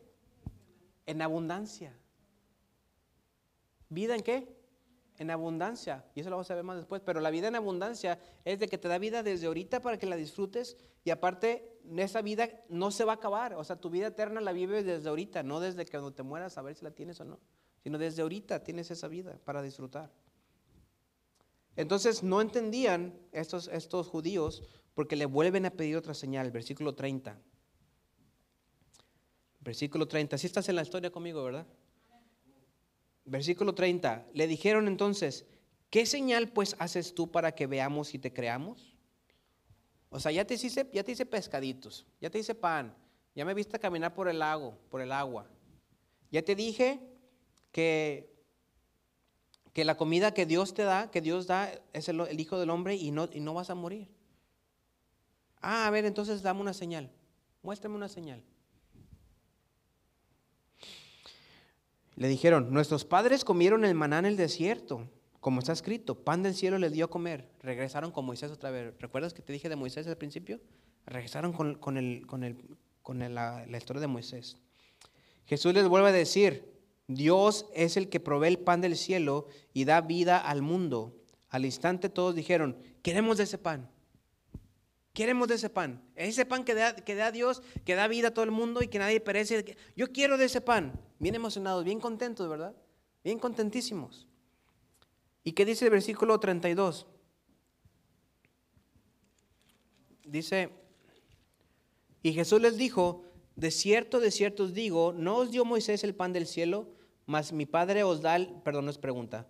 [1.07, 1.97] En abundancia.
[3.89, 4.56] ¿Vida en qué?
[5.19, 6.05] En abundancia.
[6.15, 7.03] Y eso lo vamos a ver más después.
[7.05, 10.07] Pero la vida en abundancia es de que te da vida desde ahorita para que
[10.07, 10.77] la disfrutes.
[11.05, 13.55] Y aparte, esa vida no se va a acabar.
[13.55, 16.59] O sea, tu vida eterna la vives desde ahorita, no desde que cuando te mueras
[16.59, 17.39] a ver si la tienes o no
[17.87, 20.11] sino desde ahorita tienes esa vida para disfrutar.
[21.77, 23.69] Entonces no entendían estos,
[24.09, 27.39] judíos porque le vuelven a pedir otra señal, versículo 30.
[29.61, 31.65] Versículo 30, si estás en la historia conmigo, ¿verdad?
[33.27, 35.47] Versículo 30, le dijeron entonces,
[35.91, 38.97] ¿qué señal pues haces tú para que veamos y te creamos?
[40.11, 42.95] O sea, ya te hice, ya te hice pescaditos, ya te hice pan,
[43.35, 45.51] ya me viste caminar por el lago, por el agua.
[46.31, 47.01] Ya te dije
[47.73, 48.33] que,
[49.73, 52.95] que la comida que Dios te da, que Dios da, es el, Hijo del Hombre
[52.95, 54.09] y no, y no vas a morir.
[55.61, 57.11] Ah, a ver, entonces dame una señal.
[57.63, 58.43] Muéstrame una señal.
[62.17, 65.09] Le dijeron, nuestros padres comieron el maná en el desierto,
[65.41, 67.49] como está escrito, pan del cielo les dio a comer.
[67.61, 68.95] Regresaron con Moisés otra vez.
[68.99, 70.61] ¿Recuerdas que te dije de Moisés al principio?
[71.07, 72.57] Regresaron con, el, con, el,
[73.03, 74.57] con la, la historia de Moisés.
[75.45, 76.73] Jesús les vuelve a decir,
[77.07, 81.15] Dios es el que provee el pan del cielo y da vida al mundo.
[81.49, 83.89] Al instante todos dijeron, queremos de ese pan.
[85.17, 86.03] Queremos de ese pan.
[86.15, 88.89] Ese pan que da, que da Dios, que da vida a todo el mundo y
[88.89, 89.75] que nadie perece.
[89.97, 90.93] Yo quiero de ese pan.
[91.19, 92.77] Bien emocionados, bien contentos, ¿verdad?
[93.25, 94.29] Bien contentísimos.
[95.43, 97.07] ¿Y qué dice el versículo 32?
[100.27, 100.69] Dice,
[102.23, 103.25] y Jesús les dijo,
[103.55, 106.91] de cierto, de cierto os digo, ¿no os dio Moisés el pan del cielo?
[107.25, 109.49] Mas mi Padre os da, el, perdón, no es pregunta.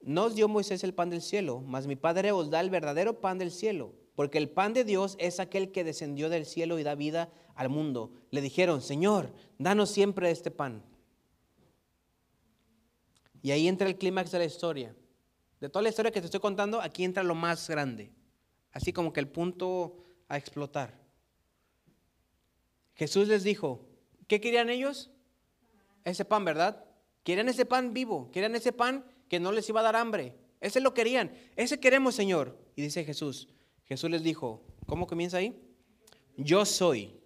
[0.00, 3.20] No os dio Moisés el pan del cielo, mas mi Padre os da el verdadero
[3.20, 6.82] pan del cielo, porque el pan de Dios es aquel que descendió del cielo y
[6.82, 8.10] da vida al mundo.
[8.30, 10.82] Le dijeron, Señor, danos siempre este pan.
[13.42, 14.96] Y ahí entra el clímax de la historia.
[15.60, 18.10] De toda la historia que te estoy contando, aquí entra lo más grande.
[18.72, 19.98] Así como que el punto
[20.28, 20.98] a explotar.
[22.94, 23.86] Jesús les dijo,
[24.26, 25.10] ¿qué querían ellos?
[26.04, 26.84] Ese pan, ¿verdad?
[27.22, 30.34] Querían ese pan vivo, querían ese pan que no les iba a dar hambre.
[30.60, 31.32] Ese lo querían.
[31.54, 32.58] Ese queremos, Señor.
[32.76, 33.48] Y dice Jesús.
[33.86, 35.60] Jesús les dijo, ¿cómo comienza ahí?
[36.36, 37.18] Yo soy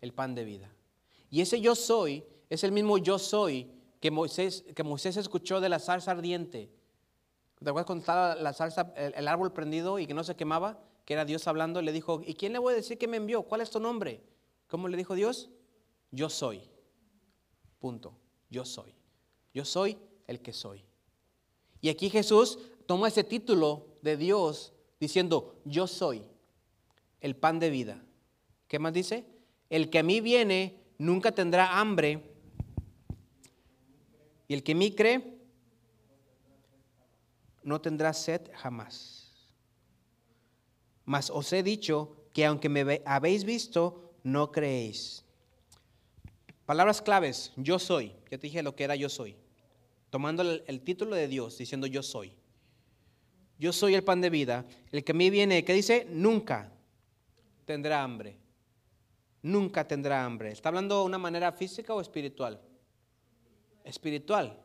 [0.00, 0.74] el pan de vida.
[1.30, 5.68] Y ese yo soy es el mismo yo soy que Moisés, que Moisés escuchó de
[5.68, 6.70] la zarza ardiente.
[7.62, 10.82] ¿Te acuerdas cuando estaba la zarza, el, árbol prendido y que no se quemaba?
[11.04, 11.82] Que era Dios hablando.
[11.82, 13.42] Le dijo, ¿y quién le voy a decir que me envió?
[13.42, 14.22] ¿Cuál es tu nombre?
[14.66, 15.50] ¿Cómo le dijo Dios?
[16.10, 16.62] Yo soy.
[17.78, 18.16] Punto.
[18.48, 18.94] Yo soy.
[19.52, 20.84] Yo soy el que soy.
[21.82, 26.22] Y aquí Jesús toma ese título de Dios diciendo, yo soy
[27.20, 28.04] el pan de vida.
[28.68, 29.26] ¿Qué más dice?
[29.68, 32.22] El que a mí viene nunca tendrá hambre.
[34.46, 35.38] Y el que mí cree
[37.62, 39.32] no tendrá sed jamás.
[41.04, 45.24] Mas os he dicho que aunque me habéis visto, no creéis.
[46.66, 48.14] Palabras claves, yo soy.
[48.30, 49.36] Ya te dije lo que era yo soy
[50.10, 52.32] tomando el, título de Dios, diciendo yo soy.
[53.60, 54.64] Yo soy el pan de vida.
[54.90, 56.72] El que a mí viene, que dice, nunca
[57.66, 58.38] tendrá hambre.
[59.42, 60.50] Nunca tendrá hambre.
[60.50, 62.58] ¿Está hablando de una manera física o espiritual?
[63.84, 64.58] Espiritual.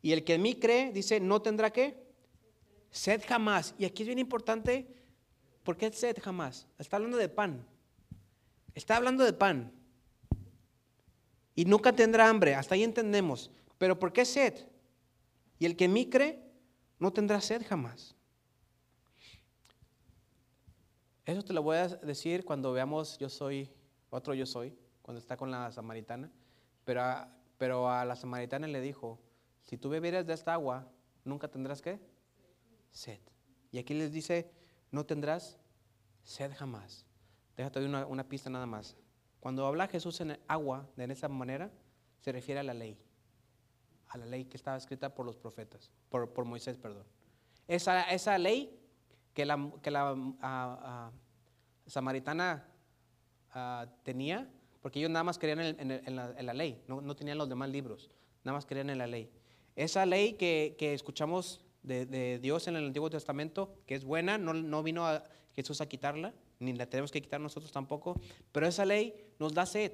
[0.00, 2.06] Y el que en mí cree, dice, no tendrá qué?
[2.92, 3.74] Sed jamás.
[3.78, 4.86] Y aquí es bien importante,
[5.64, 6.68] ¿por qué sed jamás?
[6.78, 7.66] Está hablando de pan.
[8.76, 9.72] Está hablando de pan.
[11.56, 12.54] Y nunca tendrá hambre.
[12.54, 13.50] Hasta ahí entendemos.
[13.76, 14.54] Pero ¿por qué sed?
[15.58, 16.47] Y el que en mí cree
[16.98, 18.14] no tendrá sed jamás.
[21.24, 23.70] Eso te lo voy a decir cuando veamos yo soy,
[24.10, 26.30] otro yo soy, cuando está con la samaritana.
[26.84, 29.20] Pero a, pero a la samaritana le dijo,
[29.64, 30.90] si tú bebieras de esta agua,
[31.24, 32.00] nunca tendrás qué?
[32.90, 33.20] Sed.
[33.70, 34.50] Y aquí les dice,
[34.90, 35.58] no tendrás
[36.22, 37.04] sed jamás.
[37.56, 38.96] Déjate una, una pista nada más.
[39.40, 41.70] Cuando habla Jesús en agua de esa manera,
[42.20, 42.98] se refiere a la ley
[44.08, 47.04] a la ley que estaba escrita por los profetas, por, Moisés, perdón.
[47.66, 48.78] Esa, esa ley
[49.34, 51.12] que la, que la
[51.86, 52.66] samaritana
[54.02, 54.48] tenía,
[54.80, 58.10] porque ellos nada más querían en, la, ley, no, tenían los demás libros,
[58.44, 59.30] nada más querían en la ley.
[59.76, 64.82] Esa ley que, escuchamos de, Dios en el Antiguo Testamento, que es buena, no, no
[64.82, 65.06] vino
[65.54, 68.20] Jesús a quitarla, ni la tenemos que quitar nosotros tampoco,
[68.52, 69.92] pero esa ley nos da sed,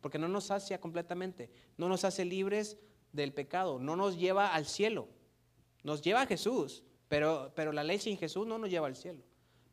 [0.00, 2.78] porque no nos sacia completamente, no nos hace libres
[3.18, 5.08] del pecado, no nos lleva al cielo,
[5.82, 9.22] nos lleva a Jesús, pero, pero la ley sin Jesús no nos lleva al cielo.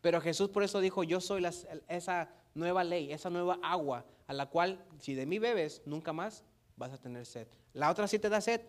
[0.02, 1.44] Pero Jesús por eso dijo, yo soy
[1.88, 6.44] esa nueva ley, esa nueva agua, a la cual si de mí bebes, nunca más
[6.76, 7.48] vas a tener sed.
[7.74, 8.62] La otra sí te da sed,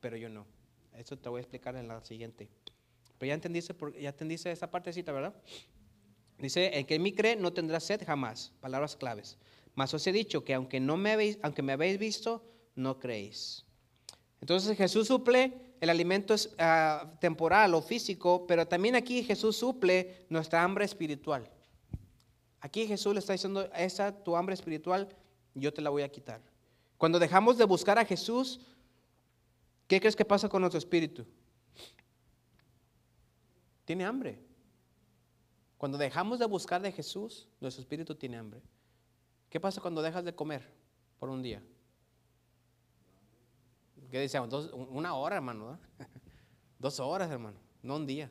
[0.00, 0.46] pero yo no.
[0.92, 2.48] Eso te voy a explicar en la siguiente.
[3.18, 5.34] Pero ya entendiste, ya entendiste esa partecita, ¿verdad?
[6.38, 8.52] Dice, el que en mí cree no tendrá sed jamás.
[8.60, 9.38] Palabras claves.
[9.74, 13.64] Mas os he dicho que aunque, no me habéis, aunque me habéis visto, no creéis.
[14.42, 20.64] Entonces Jesús suple el alimento ah, temporal o físico, pero también aquí Jesús suple nuestra
[20.64, 21.48] hambre espiritual.
[22.60, 25.08] Aquí Jesús le está diciendo, esa tu hambre espiritual,
[25.54, 26.40] yo te la voy a quitar.
[26.98, 28.58] Cuando dejamos de buscar a Jesús,
[29.86, 31.24] ¿qué crees que pasa con nuestro espíritu?
[33.84, 34.40] Tiene hambre.
[35.78, 38.60] Cuando dejamos de buscar de Jesús, nuestro espíritu tiene hambre.
[39.48, 40.68] ¿Qué pasa cuando dejas de comer
[41.20, 41.62] por un día?
[44.12, 44.70] ¿Qué decíamos?
[44.90, 45.78] una hora, hermano.
[46.78, 47.56] Dos horas, hermano.
[47.82, 48.30] No un día.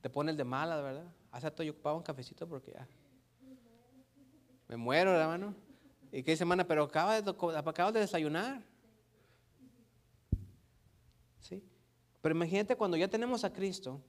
[0.00, 1.06] Te pones de mala, ¿verdad?
[1.30, 2.88] Hace rato yo ocupaba un cafecito porque ya.
[4.66, 5.54] Me muero, hermano.
[6.10, 6.66] ¿Y qué semana?
[6.66, 8.64] Pero acabas de, de desayunar.
[11.38, 11.62] ¿Sí?
[12.20, 14.00] Pero imagínate cuando ya tenemos a Cristo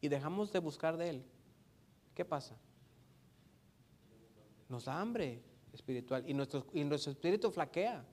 [0.00, 1.24] y dejamos de buscar de Él.
[2.14, 2.56] ¿Qué pasa?
[4.68, 5.42] Nos da hambre
[5.72, 8.06] espiritual y nuestro, y nuestro espíritu flaquea.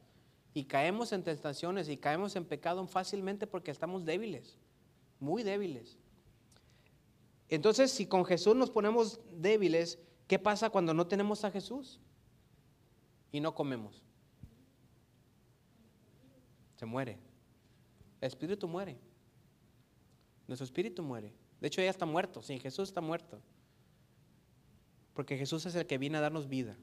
[0.53, 4.57] Y caemos en tentaciones y caemos en pecado fácilmente porque estamos débiles,
[5.19, 5.97] muy débiles.
[7.49, 11.99] Entonces, si con Jesús nos ponemos débiles, ¿qué pasa cuando no tenemos a Jesús?
[13.31, 14.03] Y no comemos.
[16.77, 17.17] Se muere.
[18.21, 18.97] El espíritu muere.
[20.47, 21.33] Nuestro espíritu muere.
[21.59, 22.41] De hecho, ya está muerto.
[22.41, 23.39] Sin Jesús está muerto.
[25.13, 26.77] Porque Jesús es el que viene a darnos vida.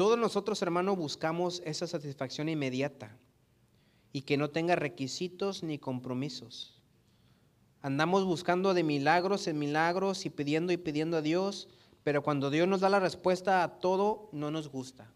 [0.00, 3.14] Todos nosotros, hermanos, buscamos esa satisfacción inmediata
[4.14, 6.80] y que no tenga requisitos ni compromisos.
[7.82, 11.68] Andamos buscando de milagros en milagros y pidiendo y pidiendo a Dios,
[12.02, 15.06] pero cuando Dios nos da la respuesta a todo, no nos gusta.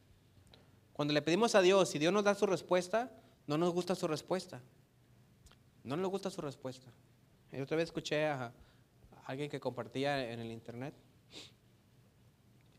[0.93, 3.11] Cuando le pedimos a Dios y Dios nos da su respuesta,
[3.47, 4.61] no nos gusta su respuesta.
[5.83, 6.93] No nos gusta su respuesta.
[7.53, 8.53] Yo otra vez escuché a
[9.25, 10.95] alguien que compartía en el internet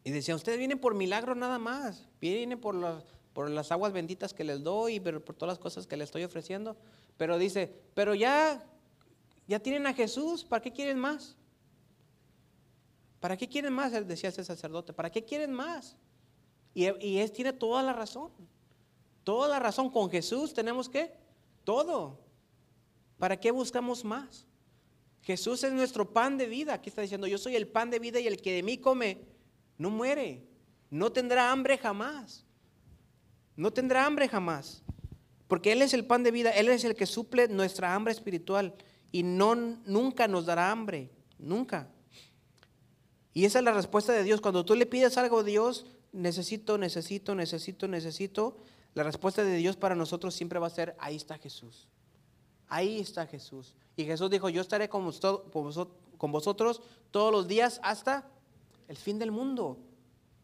[0.05, 3.03] y decía, ustedes vienen por milagros nada más, vienen por
[3.35, 6.23] por las aguas benditas que les doy, pero por todas las cosas que les estoy
[6.23, 6.77] ofreciendo.
[7.17, 8.65] Pero dice, pero ya,
[9.45, 11.35] ya tienen a Jesús, ¿para qué quieren más?
[13.19, 13.91] ¿Para qué quieren más?
[14.07, 15.97] Decía ese sacerdote, ¿para qué quieren más?
[16.73, 18.31] Y, y tiene toda la razón.
[19.25, 19.89] Toda la razón.
[19.89, 21.11] Con Jesús tenemos que
[21.65, 22.17] todo.
[23.17, 24.45] ¿Para qué buscamos más?
[25.23, 26.75] Jesús es nuestro pan de vida.
[26.75, 29.34] Aquí está diciendo, yo soy el pan de vida y el que de mí come
[29.77, 30.43] no muere.
[30.89, 32.45] No tendrá hambre jamás.
[33.55, 34.83] No tendrá hambre jamás.
[35.47, 36.51] Porque Él es el pan de vida.
[36.51, 38.73] Él es el que suple nuestra hambre espiritual.
[39.11, 41.09] Y no, nunca nos dará hambre.
[41.37, 41.89] Nunca.
[43.33, 44.41] Y esa es la respuesta de Dios.
[44.41, 48.57] Cuando tú le pides algo a Dios, necesito, necesito, necesito, necesito.
[48.93, 51.89] La respuesta de Dios para nosotros siempre va a ser, ahí está Jesús.
[52.67, 53.75] Ahí está Jesús.
[53.97, 58.29] Y Jesús dijo, yo estaré con vosotros todos los días hasta
[58.87, 59.77] el fin del mundo.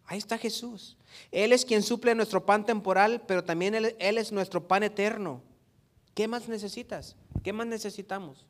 [0.05, 0.97] Ahí está Jesús.
[1.31, 5.41] Él es quien suple nuestro pan temporal, pero también Él, es nuestro pan eterno.
[6.13, 7.15] ¿Qué más necesitas?
[7.43, 8.45] ¿Qué más necesitamos?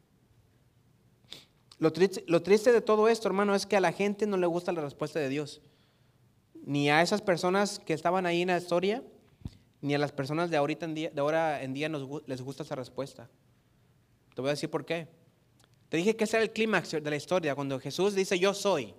[1.78, 4.82] Lo triste, de todo esto, hermano, es que a la gente no le gusta la
[4.82, 5.62] respuesta de Dios.
[6.64, 9.04] Ni a esas personas que estaban ahí en la historia,
[9.82, 12.76] ni a las personas de, ahorita en día, de ahora en día les gusta esa
[12.76, 13.30] respuesta.
[14.36, 15.08] Te voy a decir por qué.
[15.90, 18.94] Te dije que ese era el clímax de la historia, cuando Jesús dice, yo soy.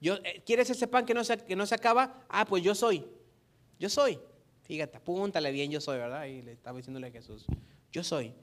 [0.00, 2.24] Yo, eh, ¿Quieres ese pan que no, se, que no se acaba?
[2.28, 3.04] Ah, pues yo soy.
[3.78, 4.18] Yo soy.
[4.62, 6.26] Fíjate, apúntale bien, yo soy, ¿verdad?
[6.26, 7.46] Y le estaba diciéndole a Jesús,
[7.90, 8.34] yo soy.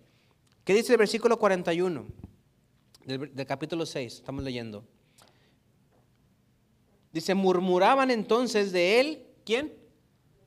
[0.63, 2.05] ¿Qué dice el versículo 41
[3.05, 4.15] del, del capítulo 6?
[4.15, 4.83] Estamos leyendo.
[7.13, 9.73] Dice, murmuraban entonces de él, ¿quién?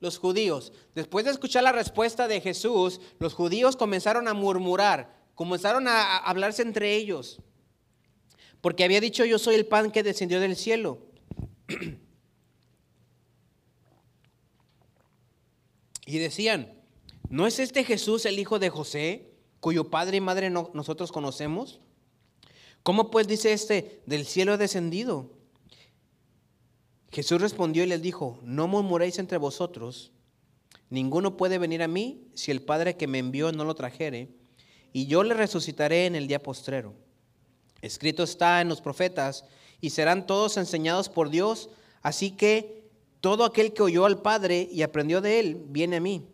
[0.00, 0.72] Los judíos.
[0.94, 6.62] Después de escuchar la respuesta de Jesús, los judíos comenzaron a murmurar comenzaron a hablarse
[6.62, 7.40] entre ellos,
[8.60, 11.06] porque había dicho yo soy el pan que descendió del cielo.
[16.06, 16.72] y decían,
[17.28, 21.80] ¿no es este Jesús el hijo de José, cuyo padre y madre nosotros conocemos?
[22.82, 25.30] ¿Cómo pues dice este, del cielo he descendido?
[27.10, 30.12] Jesús respondió y les dijo, no murmuréis entre vosotros,
[30.88, 34.30] ninguno puede venir a mí si el Padre que me envió no lo trajere
[34.92, 36.94] y yo le resucitaré en el día postrero.
[37.82, 39.44] Escrito está en los profetas,
[39.80, 41.70] y serán todos enseñados por Dios,
[42.02, 42.82] así que
[43.20, 46.26] todo aquel que oyó al Padre y aprendió de él, viene a mí.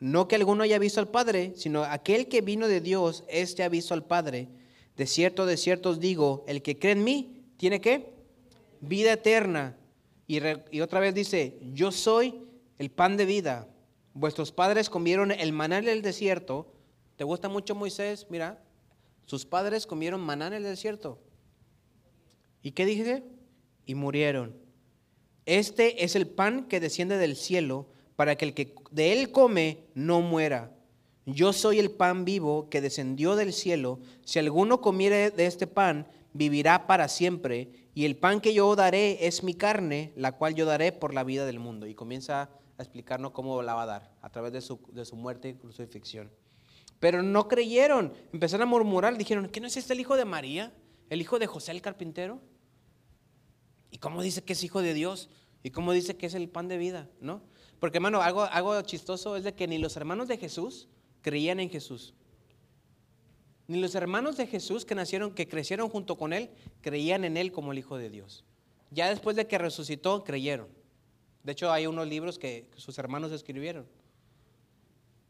[0.00, 3.68] No que alguno haya visto al Padre, sino aquel que vino de Dios, éste ha
[3.68, 4.48] visto al Padre.
[4.96, 8.12] De cierto, de cierto os digo, el que cree en mí, ¿tiene qué?
[8.80, 9.76] Vida eterna.
[10.26, 12.42] Y, y otra vez dice, yo soy
[12.78, 13.68] el pan de vida.
[14.12, 16.74] Vuestros padres comieron el maná en el desierto,
[17.16, 18.26] ¿Te gusta mucho Moisés?
[18.28, 18.60] Mira,
[19.26, 21.18] sus padres comieron maná en el desierto.
[22.62, 23.22] ¿Y qué dije?
[23.86, 24.56] Y murieron.
[25.46, 29.84] Este es el pan que desciende del cielo para que el que de él come
[29.94, 30.72] no muera.
[31.26, 33.98] Yo soy el pan vivo que descendió del cielo.
[34.24, 37.70] Si alguno comiere de este pan, vivirá para siempre.
[37.94, 41.24] Y el pan que yo daré es mi carne, la cual yo daré por la
[41.24, 41.86] vida del mundo.
[41.86, 45.16] Y comienza a explicarnos cómo la va a dar a través de su, de su
[45.16, 46.30] muerte y crucifixión.
[47.04, 50.72] Pero no creyeron, empezaron a murmurar, dijeron, ¿qué no es este el hijo de María?
[51.10, 52.40] ¿El hijo de José el carpintero?
[53.90, 55.28] ¿Y cómo dice que es hijo de Dios?
[55.62, 57.10] ¿Y cómo dice que es el pan de vida?
[57.20, 57.42] ¿No?
[57.78, 60.88] Porque hermano, algo, algo chistoso es de que ni los hermanos de Jesús
[61.20, 62.14] creían en Jesús.
[63.66, 66.48] Ni los hermanos de Jesús que nacieron, que crecieron junto con él,
[66.80, 68.46] creían en él como el Hijo de Dios.
[68.90, 70.68] Ya después de que resucitó, creyeron.
[71.42, 73.86] De hecho, hay unos libros que sus hermanos escribieron.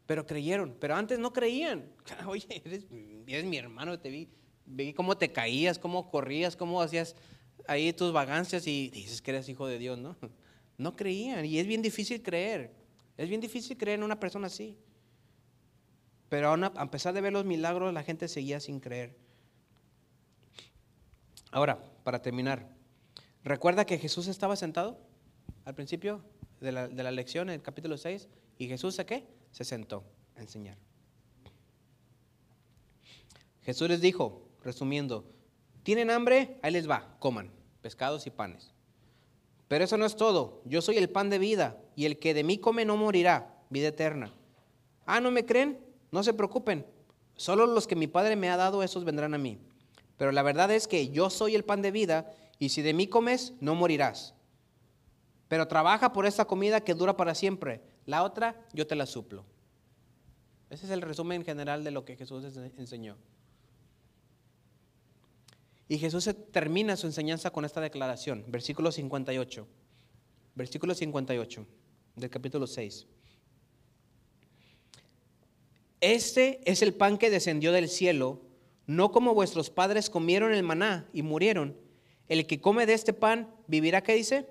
[0.05, 1.89] Pero creyeron, pero antes no creían.
[2.27, 4.29] Oye, eres, mi hermano, te vi,
[4.65, 7.15] vi cómo te caías, cómo corrías, cómo hacías
[7.67, 10.15] ahí tus vagancias y dices que eres hijo de Dios, ¿no?
[10.77, 12.73] No creían y es bien difícil creer.
[13.15, 14.77] Es bien difícil creer en una persona así.
[16.27, 19.15] Pero a pesar de ver los milagros, la gente seguía sin creer.
[21.51, 22.67] Ahora, para terminar,
[23.41, 24.99] ¿recuerda que Jesús estaba sentado
[25.63, 26.21] al principio
[26.59, 28.27] de la, de la lección, en el capítulo 6?
[28.57, 29.25] ¿Y Jesús a qué?
[29.55, 30.03] Se sentó
[30.35, 30.77] a enseñar.
[33.61, 35.31] Jesús les dijo, resumiendo,
[35.81, 36.59] ¿tienen hambre?
[36.61, 38.73] Ahí les va, coman pescados y panes.
[39.69, 42.43] Pero eso no es todo, yo soy el pan de vida y el que de
[42.43, 44.33] mí come no morirá, vida eterna.
[45.05, 45.79] Ah, ¿no me creen?
[46.11, 46.85] No se preocupen,
[47.37, 49.57] solo los que mi Padre me ha dado, esos vendrán a mí.
[50.17, 52.29] Pero la verdad es que yo soy el pan de vida
[52.59, 54.33] y si de mí comes, no morirás.
[55.47, 59.43] Pero trabaja por esta comida que dura para siempre la otra, yo te la suplo.
[60.69, 62.43] Ese es el resumen general de lo que Jesús
[62.77, 63.15] enseñó.
[65.87, 69.67] Y Jesús termina su enseñanza con esta declaración, versículo 58.
[70.55, 71.65] Versículo 58
[72.15, 73.05] del capítulo 6.
[76.01, 78.41] Este es el pan que descendió del cielo,
[78.87, 81.75] no como vuestros padres comieron el maná y murieron.
[82.27, 84.47] El que come de este pan vivirá, ¿qué dice?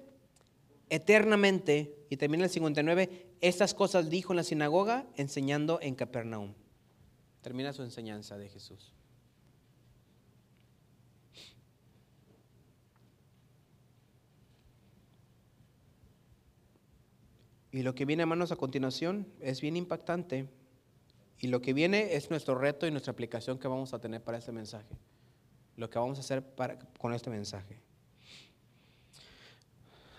[0.90, 1.94] Eternamente.
[2.10, 3.26] Y termina el 59.
[3.44, 6.54] Estas cosas dijo en la sinagoga, enseñando en Capernaum.
[7.42, 8.94] Termina su enseñanza de Jesús.
[17.70, 20.48] Y lo que viene, hermanos, a continuación es bien impactante.
[21.38, 24.38] Y lo que viene es nuestro reto y nuestra aplicación que vamos a tener para
[24.38, 24.96] este mensaje.
[25.76, 27.83] Lo que vamos a hacer para, con este mensaje.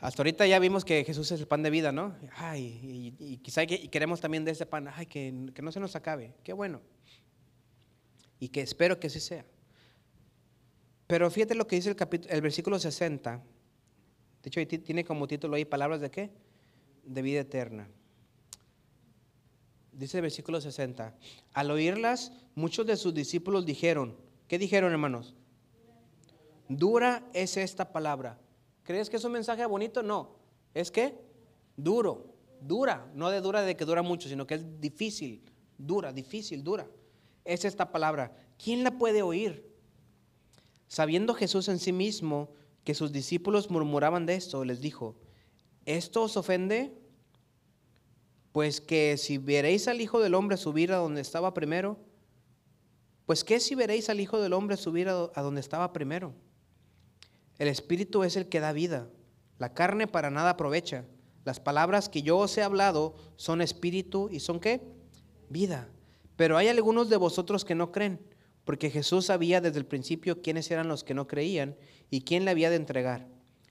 [0.01, 2.15] Hasta ahorita ya vimos que Jesús es el pan de vida, ¿no?
[2.35, 6.33] Ay, y, quizá queremos también de ese pan, ay, que, no se nos acabe.
[6.43, 6.81] Qué bueno.
[8.39, 9.45] Y que espero que así sea.
[11.07, 13.43] Pero fíjate lo que dice el, el versículo 60.
[14.43, 16.31] De hecho, tiene como título ahí palabras de qué?
[17.05, 17.87] de vida eterna.
[19.91, 21.15] Dice el versículo 60,
[21.53, 24.17] al oírlas, muchos de sus discípulos dijeron,
[24.47, 25.35] ¿qué dijeron hermanos?
[26.67, 28.37] Dura es esta palabra.
[28.85, 30.01] ¿Crees que es un mensaje bonito?
[30.03, 30.37] No.
[30.73, 31.19] ¿Es que?
[31.75, 35.43] Duro, dura, no de dura de que dura mucho, sino que es difícil,
[35.77, 36.87] dura, difícil, dura.
[37.43, 38.37] Es esta palabra.
[38.63, 39.69] ¿Quién la puede oír?
[40.87, 45.15] Sabiendo Jesús en sí mismo que sus discípulos murmuraban de esto, les dijo,
[45.85, 46.93] ¿Esto os ofende?
[48.51, 51.97] Pues que si veréis al Hijo del Hombre subir a donde estaba primero,
[53.25, 56.33] pues qué si veréis al Hijo del Hombre subir a donde estaba primero.
[57.57, 59.07] El Espíritu es el que da vida,
[59.57, 61.05] la carne para nada aprovecha.
[61.45, 64.81] Las palabras que yo os he hablado son espíritu y son qué?
[65.49, 65.89] Vida.
[66.35, 68.19] Pero hay algunos de vosotros que no creen,
[68.65, 71.77] porque Jesús sabía desde el principio quiénes eran los que no creían
[72.09, 73.27] y quién le había de entregar.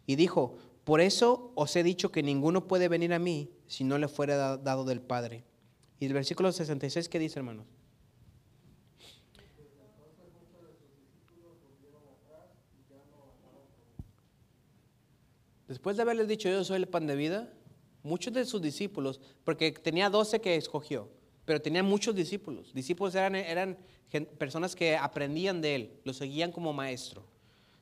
[0.06, 3.98] Y dijo, por eso os he dicho que ninguno puede venir a mí si no
[3.98, 5.44] le fuera dado del Padre.
[5.98, 7.66] Y el versículo 66, ¿qué dice, hermanos?
[15.74, 17.52] Después de haberles dicho yo soy el pan de vida,
[18.04, 21.08] muchos de sus discípulos, porque tenía 12 que escogió,
[21.44, 22.72] pero tenía muchos discípulos.
[22.72, 23.76] Discípulos eran,
[24.38, 27.24] personas que aprendían de él, lo seguían como maestro.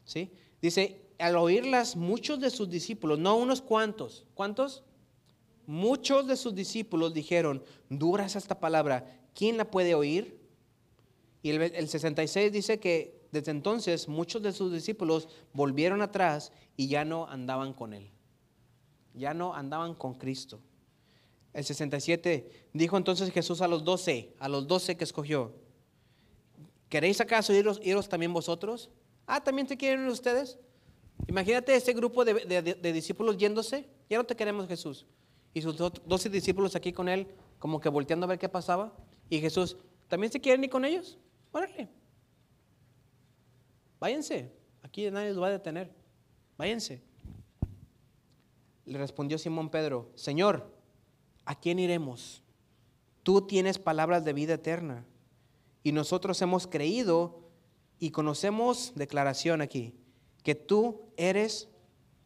[0.07, 0.30] ¿sí?
[0.62, 4.84] Dice, al oírlas, muchos de sus discípulos, no unos cuantos, ¿cuántos?
[5.66, 10.40] Muchos de sus discípulos dijeron, dura es esta palabra, ¿quién la puede oír?
[11.43, 17.05] Y el 66 dice que desde entonces muchos de sus discípulos volvieron atrás y ya
[17.05, 18.11] no andaban con él.
[19.14, 20.61] Ya no andaban con Cristo.
[21.53, 25.53] El 67 dijo entonces Jesús a los doce, a los doce que escogió,
[26.89, 28.91] ¿queréis acaso iros, iros también vosotros?
[29.27, 30.59] Ah, ¿también te quieren ustedes?
[31.29, 33.89] Imagínate ese grupo de, discípulos yéndose.
[34.09, 35.07] Ya no te queremos Jesús.
[35.55, 38.93] Y sus doce discípulos aquí con él, como que volteando a ver qué pasaba.
[39.29, 39.77] Y Jesús,
[40.09, 41.18] ¿también se quieren ir con ellos?
[41.53, 41.89] Órale.
[44.01, 44.51] Váyanse.
[44.83, 46.02] Aquí nadie los va a detener.
[46.59, 47.03] Váyanse.
[48.85, 50.73] Le respondió Simón Pedro, Señor,
[51.45, 52.43] ¿a quién iremos?
[53.23, 55.05] Tú tienes palabras de vida eterna.
[55.85, 57.43] Y nosotros hemos creído
[57.99, 59.95] y conocemos declaración aquí,
[60.43, 61.69] que tú eres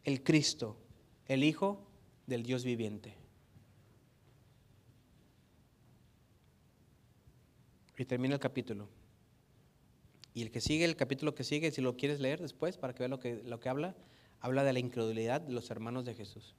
[0.04, 0.76] el Cristo,
[1.26, 1.86] el Hijo
[2.26, 3.14] del Dios viviente.
[7.98, 8.88] Y termina el capítulo.
[10.34, 13.00] Y el que sigue, el capítulo que sigue, si lo quieres leer después para que
[13.00, 13.94] veas lo que, lo que habla,
[14.40, 16.54] habla de la incredulidad de los hermanos de Jesús.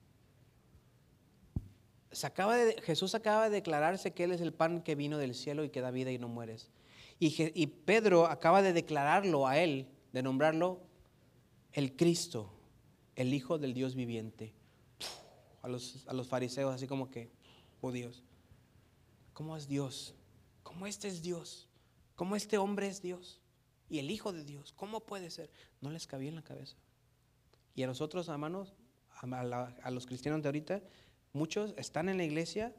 [2.24, 5.64] acaba de, Jesús acaba de declararse que Él es el pan que vino del cielo
[5.64, 6.72] y que da vida y no mueres.
[7.20, 10.82] Y, Pedro acaba de declararlo a él, de nombrarlo
[11.74, 12.54] el Cristo,
[13.16, 14.54] el Hijo del Dios viviente.
[15.64, 17.32] A los, a los fariseos, así como que,
[17.82, 18.24] oh Dios,
[19.34, 20.14] ¿cómo es Dios?
[20.64, 21.68] ¿Cómo este es Dios?
[22.16, 23.42] ¿Cómo este hombre es Dios?
[23.90, 25.50] Y el Hijo de Dios, ¿cómo puede ser?
[25.82, 26.78] No les cabía en la cabeza.
[27.78, 28.74] Y a nosotros, hermanos,
[29.12, 30.82] a, los cristianos de ahorita,
[31.32, 32.76] muchos están en la iglesia,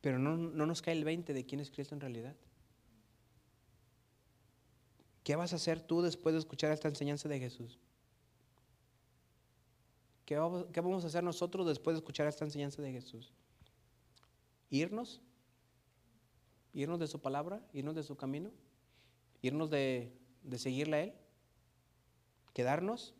[0.00, 2.34] pero no, no nos cae el 20 de quién es Cristo en realidad.
[5.22, 7.78] ¿Qué vas a hacer tú después de escuchar esta enseñanza de Jesús?
[10.24, 13.32] ¿Qué vamos, a hacer nosotros después de escuchar esta enseñanza de Jesús?
[14.68, 15.22] ¿Irnos?
[16.72, 17.64] ¿Irnos de su palabra?
[17.72, 18.50] ¿Irnos de su camino?
[19.42, 20.12] ¿Irnos de,
[20.42, 21.14] de seguirle a Él?
[22.52, 23.14] ¿Quedarnos?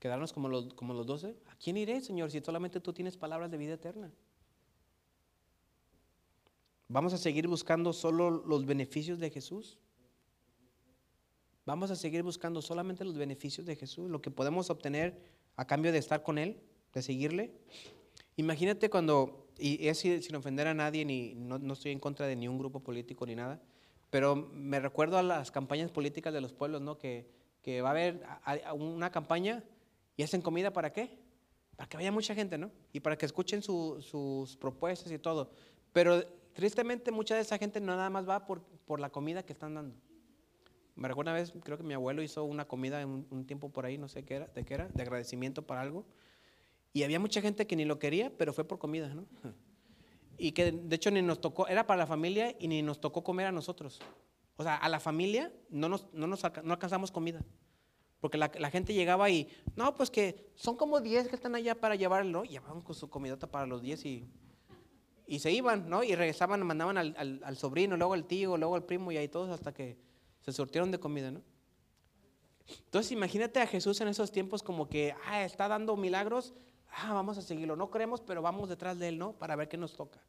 [0.00, 1.36] ¿Quedarnos como los, como los doce?
[1.46, 4.10] ¿A quién iré, Señor, si solamente tú tienes palabras de vida eterna?
[6.88, 9.78] ¿Vamos a seguir buscando solo los beneficios de Jesús?
[11.66, 15.22] Vamos a seguir buscando solamente los beneficios de Jesús, lo que podemos obtener
[15.56, 16.58] a cambio de estar con Él,
[16.94, 17.52] de seguirle.
[18.36, 22.34] Imagínate cuando y es sin, ofender a nadie, ni no, no estoy en contra de
[22.34, 23.60] ni un grupo político ni nada,
[24.08, 26.96] pero me recuerdo a las campañas políticas de los pueblos, ¿no?
[26.96, 27.28] Que,
[27.62, 28.22] que va a haber
[28.74, 29.62] una campaña
[30.16, 31.18] y hacen comida para qué?
[31.76, 32.70] Para que vaya mucha gente, ¿no?
[32.92, 35.50] Y para que escuchen su- sus propuestas y todo.
[35.92, 38.62] Pero tristemente mucha de esa gente no nada más va por,
[39.00, 39.94] la comida que están dando.
[40.96, 43.86] Me recuerdo una vez, creo que mi abuelo hizo una comida un, un tiempo por
[43.86, 46.04] ahí, no sé qué era, de qué era, de agradecimiento para algo.
[46.92, 49.24] Y había mucha gente que ni lo quería, pero fue por comida, ¿no?
[50.42, 53.22] Y que de hecho ni nos tocó, era para la familia y ni nos tocó
[53.22, 54.00] comer a nosotros.
[54.56, 57.44] O sea, a la familia no, nos, no, nos no alcanzamos comida.
[58.20, 61.94] Porque la, gente llegaba y, no, pues que son como 10 que están allá para
[61.94, 62.44] llevarlo.
[62.44, 64.28] Llevaban con su comidota para los 10 y,
[65.26, 66.02] y se iban, ¿no?
[66.04, 69.28] Y regresaban, mandaban al, al- al sobrino, luego al tío, luego al primo y ahí
[69.28, 69.96] todos hasta que
[70.40, 71.40] se surtieron de comida, ¿no?
[72.84, 76.52] Entonces imagínate a Jesús en esos tiempos como que, ah, está dando milagros,
[76.90, 77.74] ah, vamos a seguirlo.
[77.74, 79.32] No creemos, pero vamos detrás de él, ¿no?
[79.32, 80.20] Para ver qué nos toca.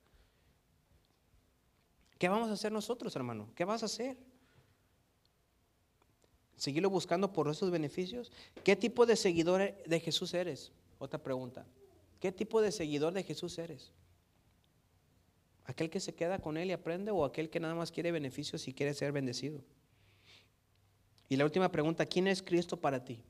[2.17, 3.49] ¿Qué vamos a hacer nosotros, hermano?
[3.55, 4.17] ¿Qué vas a hacer?
[6.61, 8.31] ¿Seguirlo buscando por esos beneficios?
[8.63, 10.71] ¿Qué tipo de seguidor de Jesús eres?
[10.99, 11.65] Otra pregunta.
[12.19, 13.91] ¿Qué tipo de seguidor de Jesús eres?
[15.65, 18.67] ¿Aquel que se queda con él y aprende o aquel que nada más quiere beneficios
[18.67, 19.63] y quiere ser bendecido?
[21.29, 23.23] Y la última pregunta, ¿quién es Cristo para ti?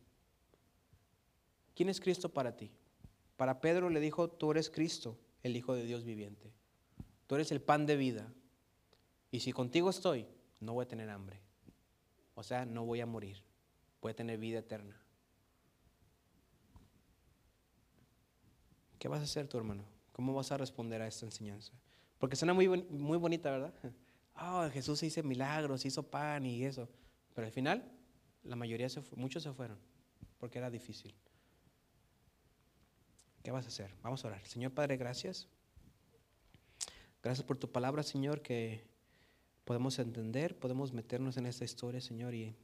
[1.74, 2.70] ¿Quién es Cristo para ti?
[3.38, 6.52] Para Pedro le dijo, tú eres Cristo, el Hijo de Dios viviente.
[7.28, 8.30] Tú eres el pan de vida.
[9.32, 10.28] Y si contigo estoy,
[10.60, 11.40] no voy a tener hambre.
[12.36, 13.44] O sea, no voy a morir.
[14.02, 15.00] Voy a tener vida eterna.
[18.98, 19.84] ¿Qué vas a hacer tu hermano?
[20.12, 21.74] ¿Cómo vas a responder a esta enseñanza?
[22.20, 23.74] Porque suena muy, muy bonita, ¿verdad?
[24.36, 26.88] Ah, Jesús hizo milagros, hizo pan y eso.
[27.34, 27.92] Pero al final,
[28.44, 29.80] la mayoría, se muchos se fueron,
[30.38, 31.16] porque era difícil.
[33.44, 33.92] ¿Qué vas a hacer?
[34.04, 34.46] Vamos a orar.
[34.46, 35.48] Señor Padre, gracias.
[37.24, 38.91] Gracias por tu palabra, Señor, que
[39.66, 42.56] podemos entender, podemos meternos en esta historia, Señor, y,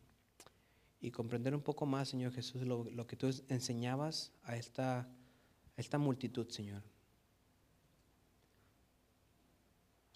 [1.00, 5.08] y comprender un poco más, Señor Jesús, lo, lo que tú enseñabas a esta,
[5.76, 6.82] esta multitud, Señor.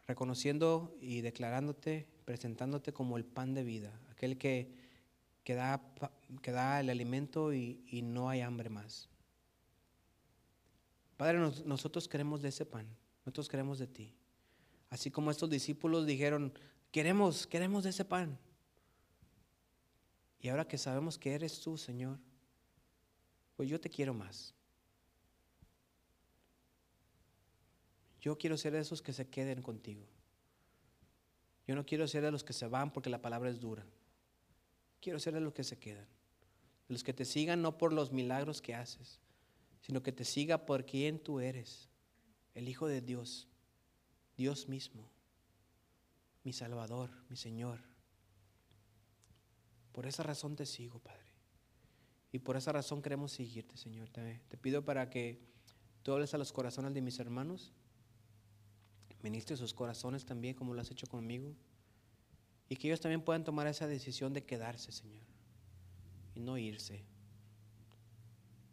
[0.08, 4.74] Reconociendo y declarándote, presentándote como el pan de vida, aquel que,
[5.44, 5.82] que, da,
[6.42, 9.08] que da el alimento y, y no hay hambre más.
[11.16, 12.88] Padre, nos- nosotros queremos de ese pan,
[13.26, 14.14] nosotros queremos de ti.
[14.92, 16.54] Así como estos discípulos dijeron,
[16.92, 18.38] queremos, queremos de ese pan.
[20.42, 22.20] Y ahora que sabemos que eres tú, Señor,
[23.56, 24.54] pues yo te quiero más.
[28.20, 30.06] Yo quiero ser de esos que se queden contigo.
[31.66, 33.86] Yo no quiero ser de los que se van porque la palabra es dura.
[35.00, 36.06] Quiero ser de los que se quedan.
[36.88, 39.22] De los que te sigan no por los milagros que haces,
[39.80, 41.88] sino que te siga por quien tú eres,
[42.56, 43.48] el Hijo de Dios,
[44.42, 45.08] Dios mismo,
[46.44, 47.80] mi Salvador, mi Señor.
[49.92, 51.30] Por esa razón te sigo, Padre.
[52.32, 54.10] Y por esa razón queremos seguirte, Señor.
[54.10, 55.40] Te, pido para que
[56.02, 57.72] tú hables a los corazones de mis hermanos,
[59.22, 61.56] ministres sus corazones también como lo has hecho conmigo,
[62.68, 65.28] y que ellos también puedan tomar esa decisión de quedarse, Señor,
[66.34, 67.06] y no irse.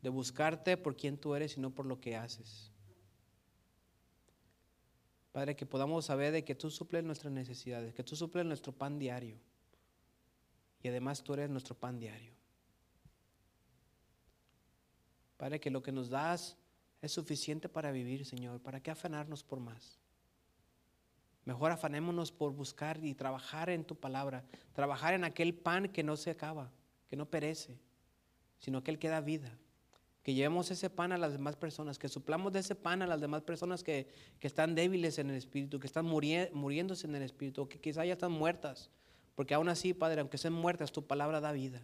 [0.00, 2.72] De buscarte por quien tú eres y no por lo que haces.
[5.32, 8.98] Padre, que podamos saber de que tú suples nuestras necesidades, que tú suples nuestro pan
[8.98, 9.38] diario.
[10.82, 12.32] Y además tú eres nuestro pan diario.
[15.36, 16.56] Padre, que lo que nos das
[17.00, 18.60] es suficiente para vivir, Señor.
[18.60, 19.98] ¿Para qué afanarnos por más?
[21.44, 26.16] Mejor afanémonos por buscar y trabajar en tu palabra, trabajar en aquel pan que no
[26.16, 26.70] se acaba,
[27.08, 27.78] que no perece,
[28.58, 29.56] sino que da vida.
[30.28, 33.18] Que llevemos ese pan a las demás personas, que suplamos de ese pan a las
[33.18, 34.06] demás personas que,
[34.38, 38.12] que están débiles en el espíritu, que están muriéndose en el espíritu, que quizá ya
[38.12, 38.90] están muertas.
[39.34, 41.80] Porque aún así, Padre, aunque sean muertas, tu palabra da vida.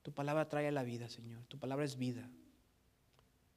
[0.00, 1.44] Tu palabra trae la vida, Señor.
[1.48, 2.30] Tu palabra es vida.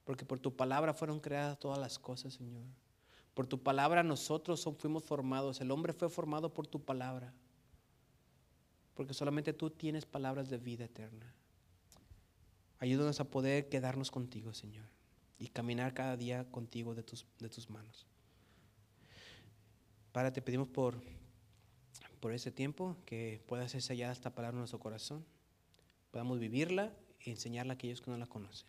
[0.04, 2.66] Porque por tu palabra fueron creadas todas las cosas, Señor.
[3.34, 5.62] Por tu palabra nosotros fuimos formados.
[5.62, 7.34] El hombre fue formado por tu palabra.
[8.96, 11.37] Porque solamente tú tienes palabras de vida eterna.
[12.80, 14.86] Ayúdanos a poder quedarnos contigo, Señor.
[15.40, 18.08] Y caminar cada día contigo de tus, de tus manos.
[20.12, 21.02] Padre, te pedimos por,
[22.20, 25.26] por ese tiempo que pueda ser sellada esta palabra en nuestro corazón.
[26.12, 28.68] Podamos vivirla y enseñarla a aquellos que no la conocen.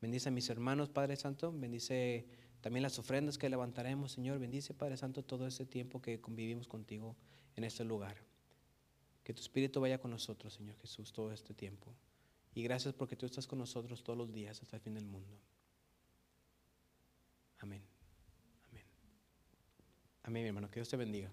[0.00, 1.52] Bendice a mis hermanos, Padre Santo.
[1.52, 2.26] Bendice
[2.60, 4.38] también las ofrendas que levantaremos, Señor.
[4.38, 7.16] Bendice, Padre Santo, todo este tiempo que convivimos contigo
[7.56, 8.16] en este lugar.
[9.22, 11.94] Que tu Espíritu vaya con nosotros, Señor Jesús, todo este tiempo.
[12.54, 15.36] Y gracias porque tú estás con nosotros todos los días hasta el fin del mundo.
[17.58, 17.82] Amén.
[18.70, 18.84] Amén.
[20.22, 20.70] Amén, mi hermano.
[20.70, 21.30] Que Dios te bendiga.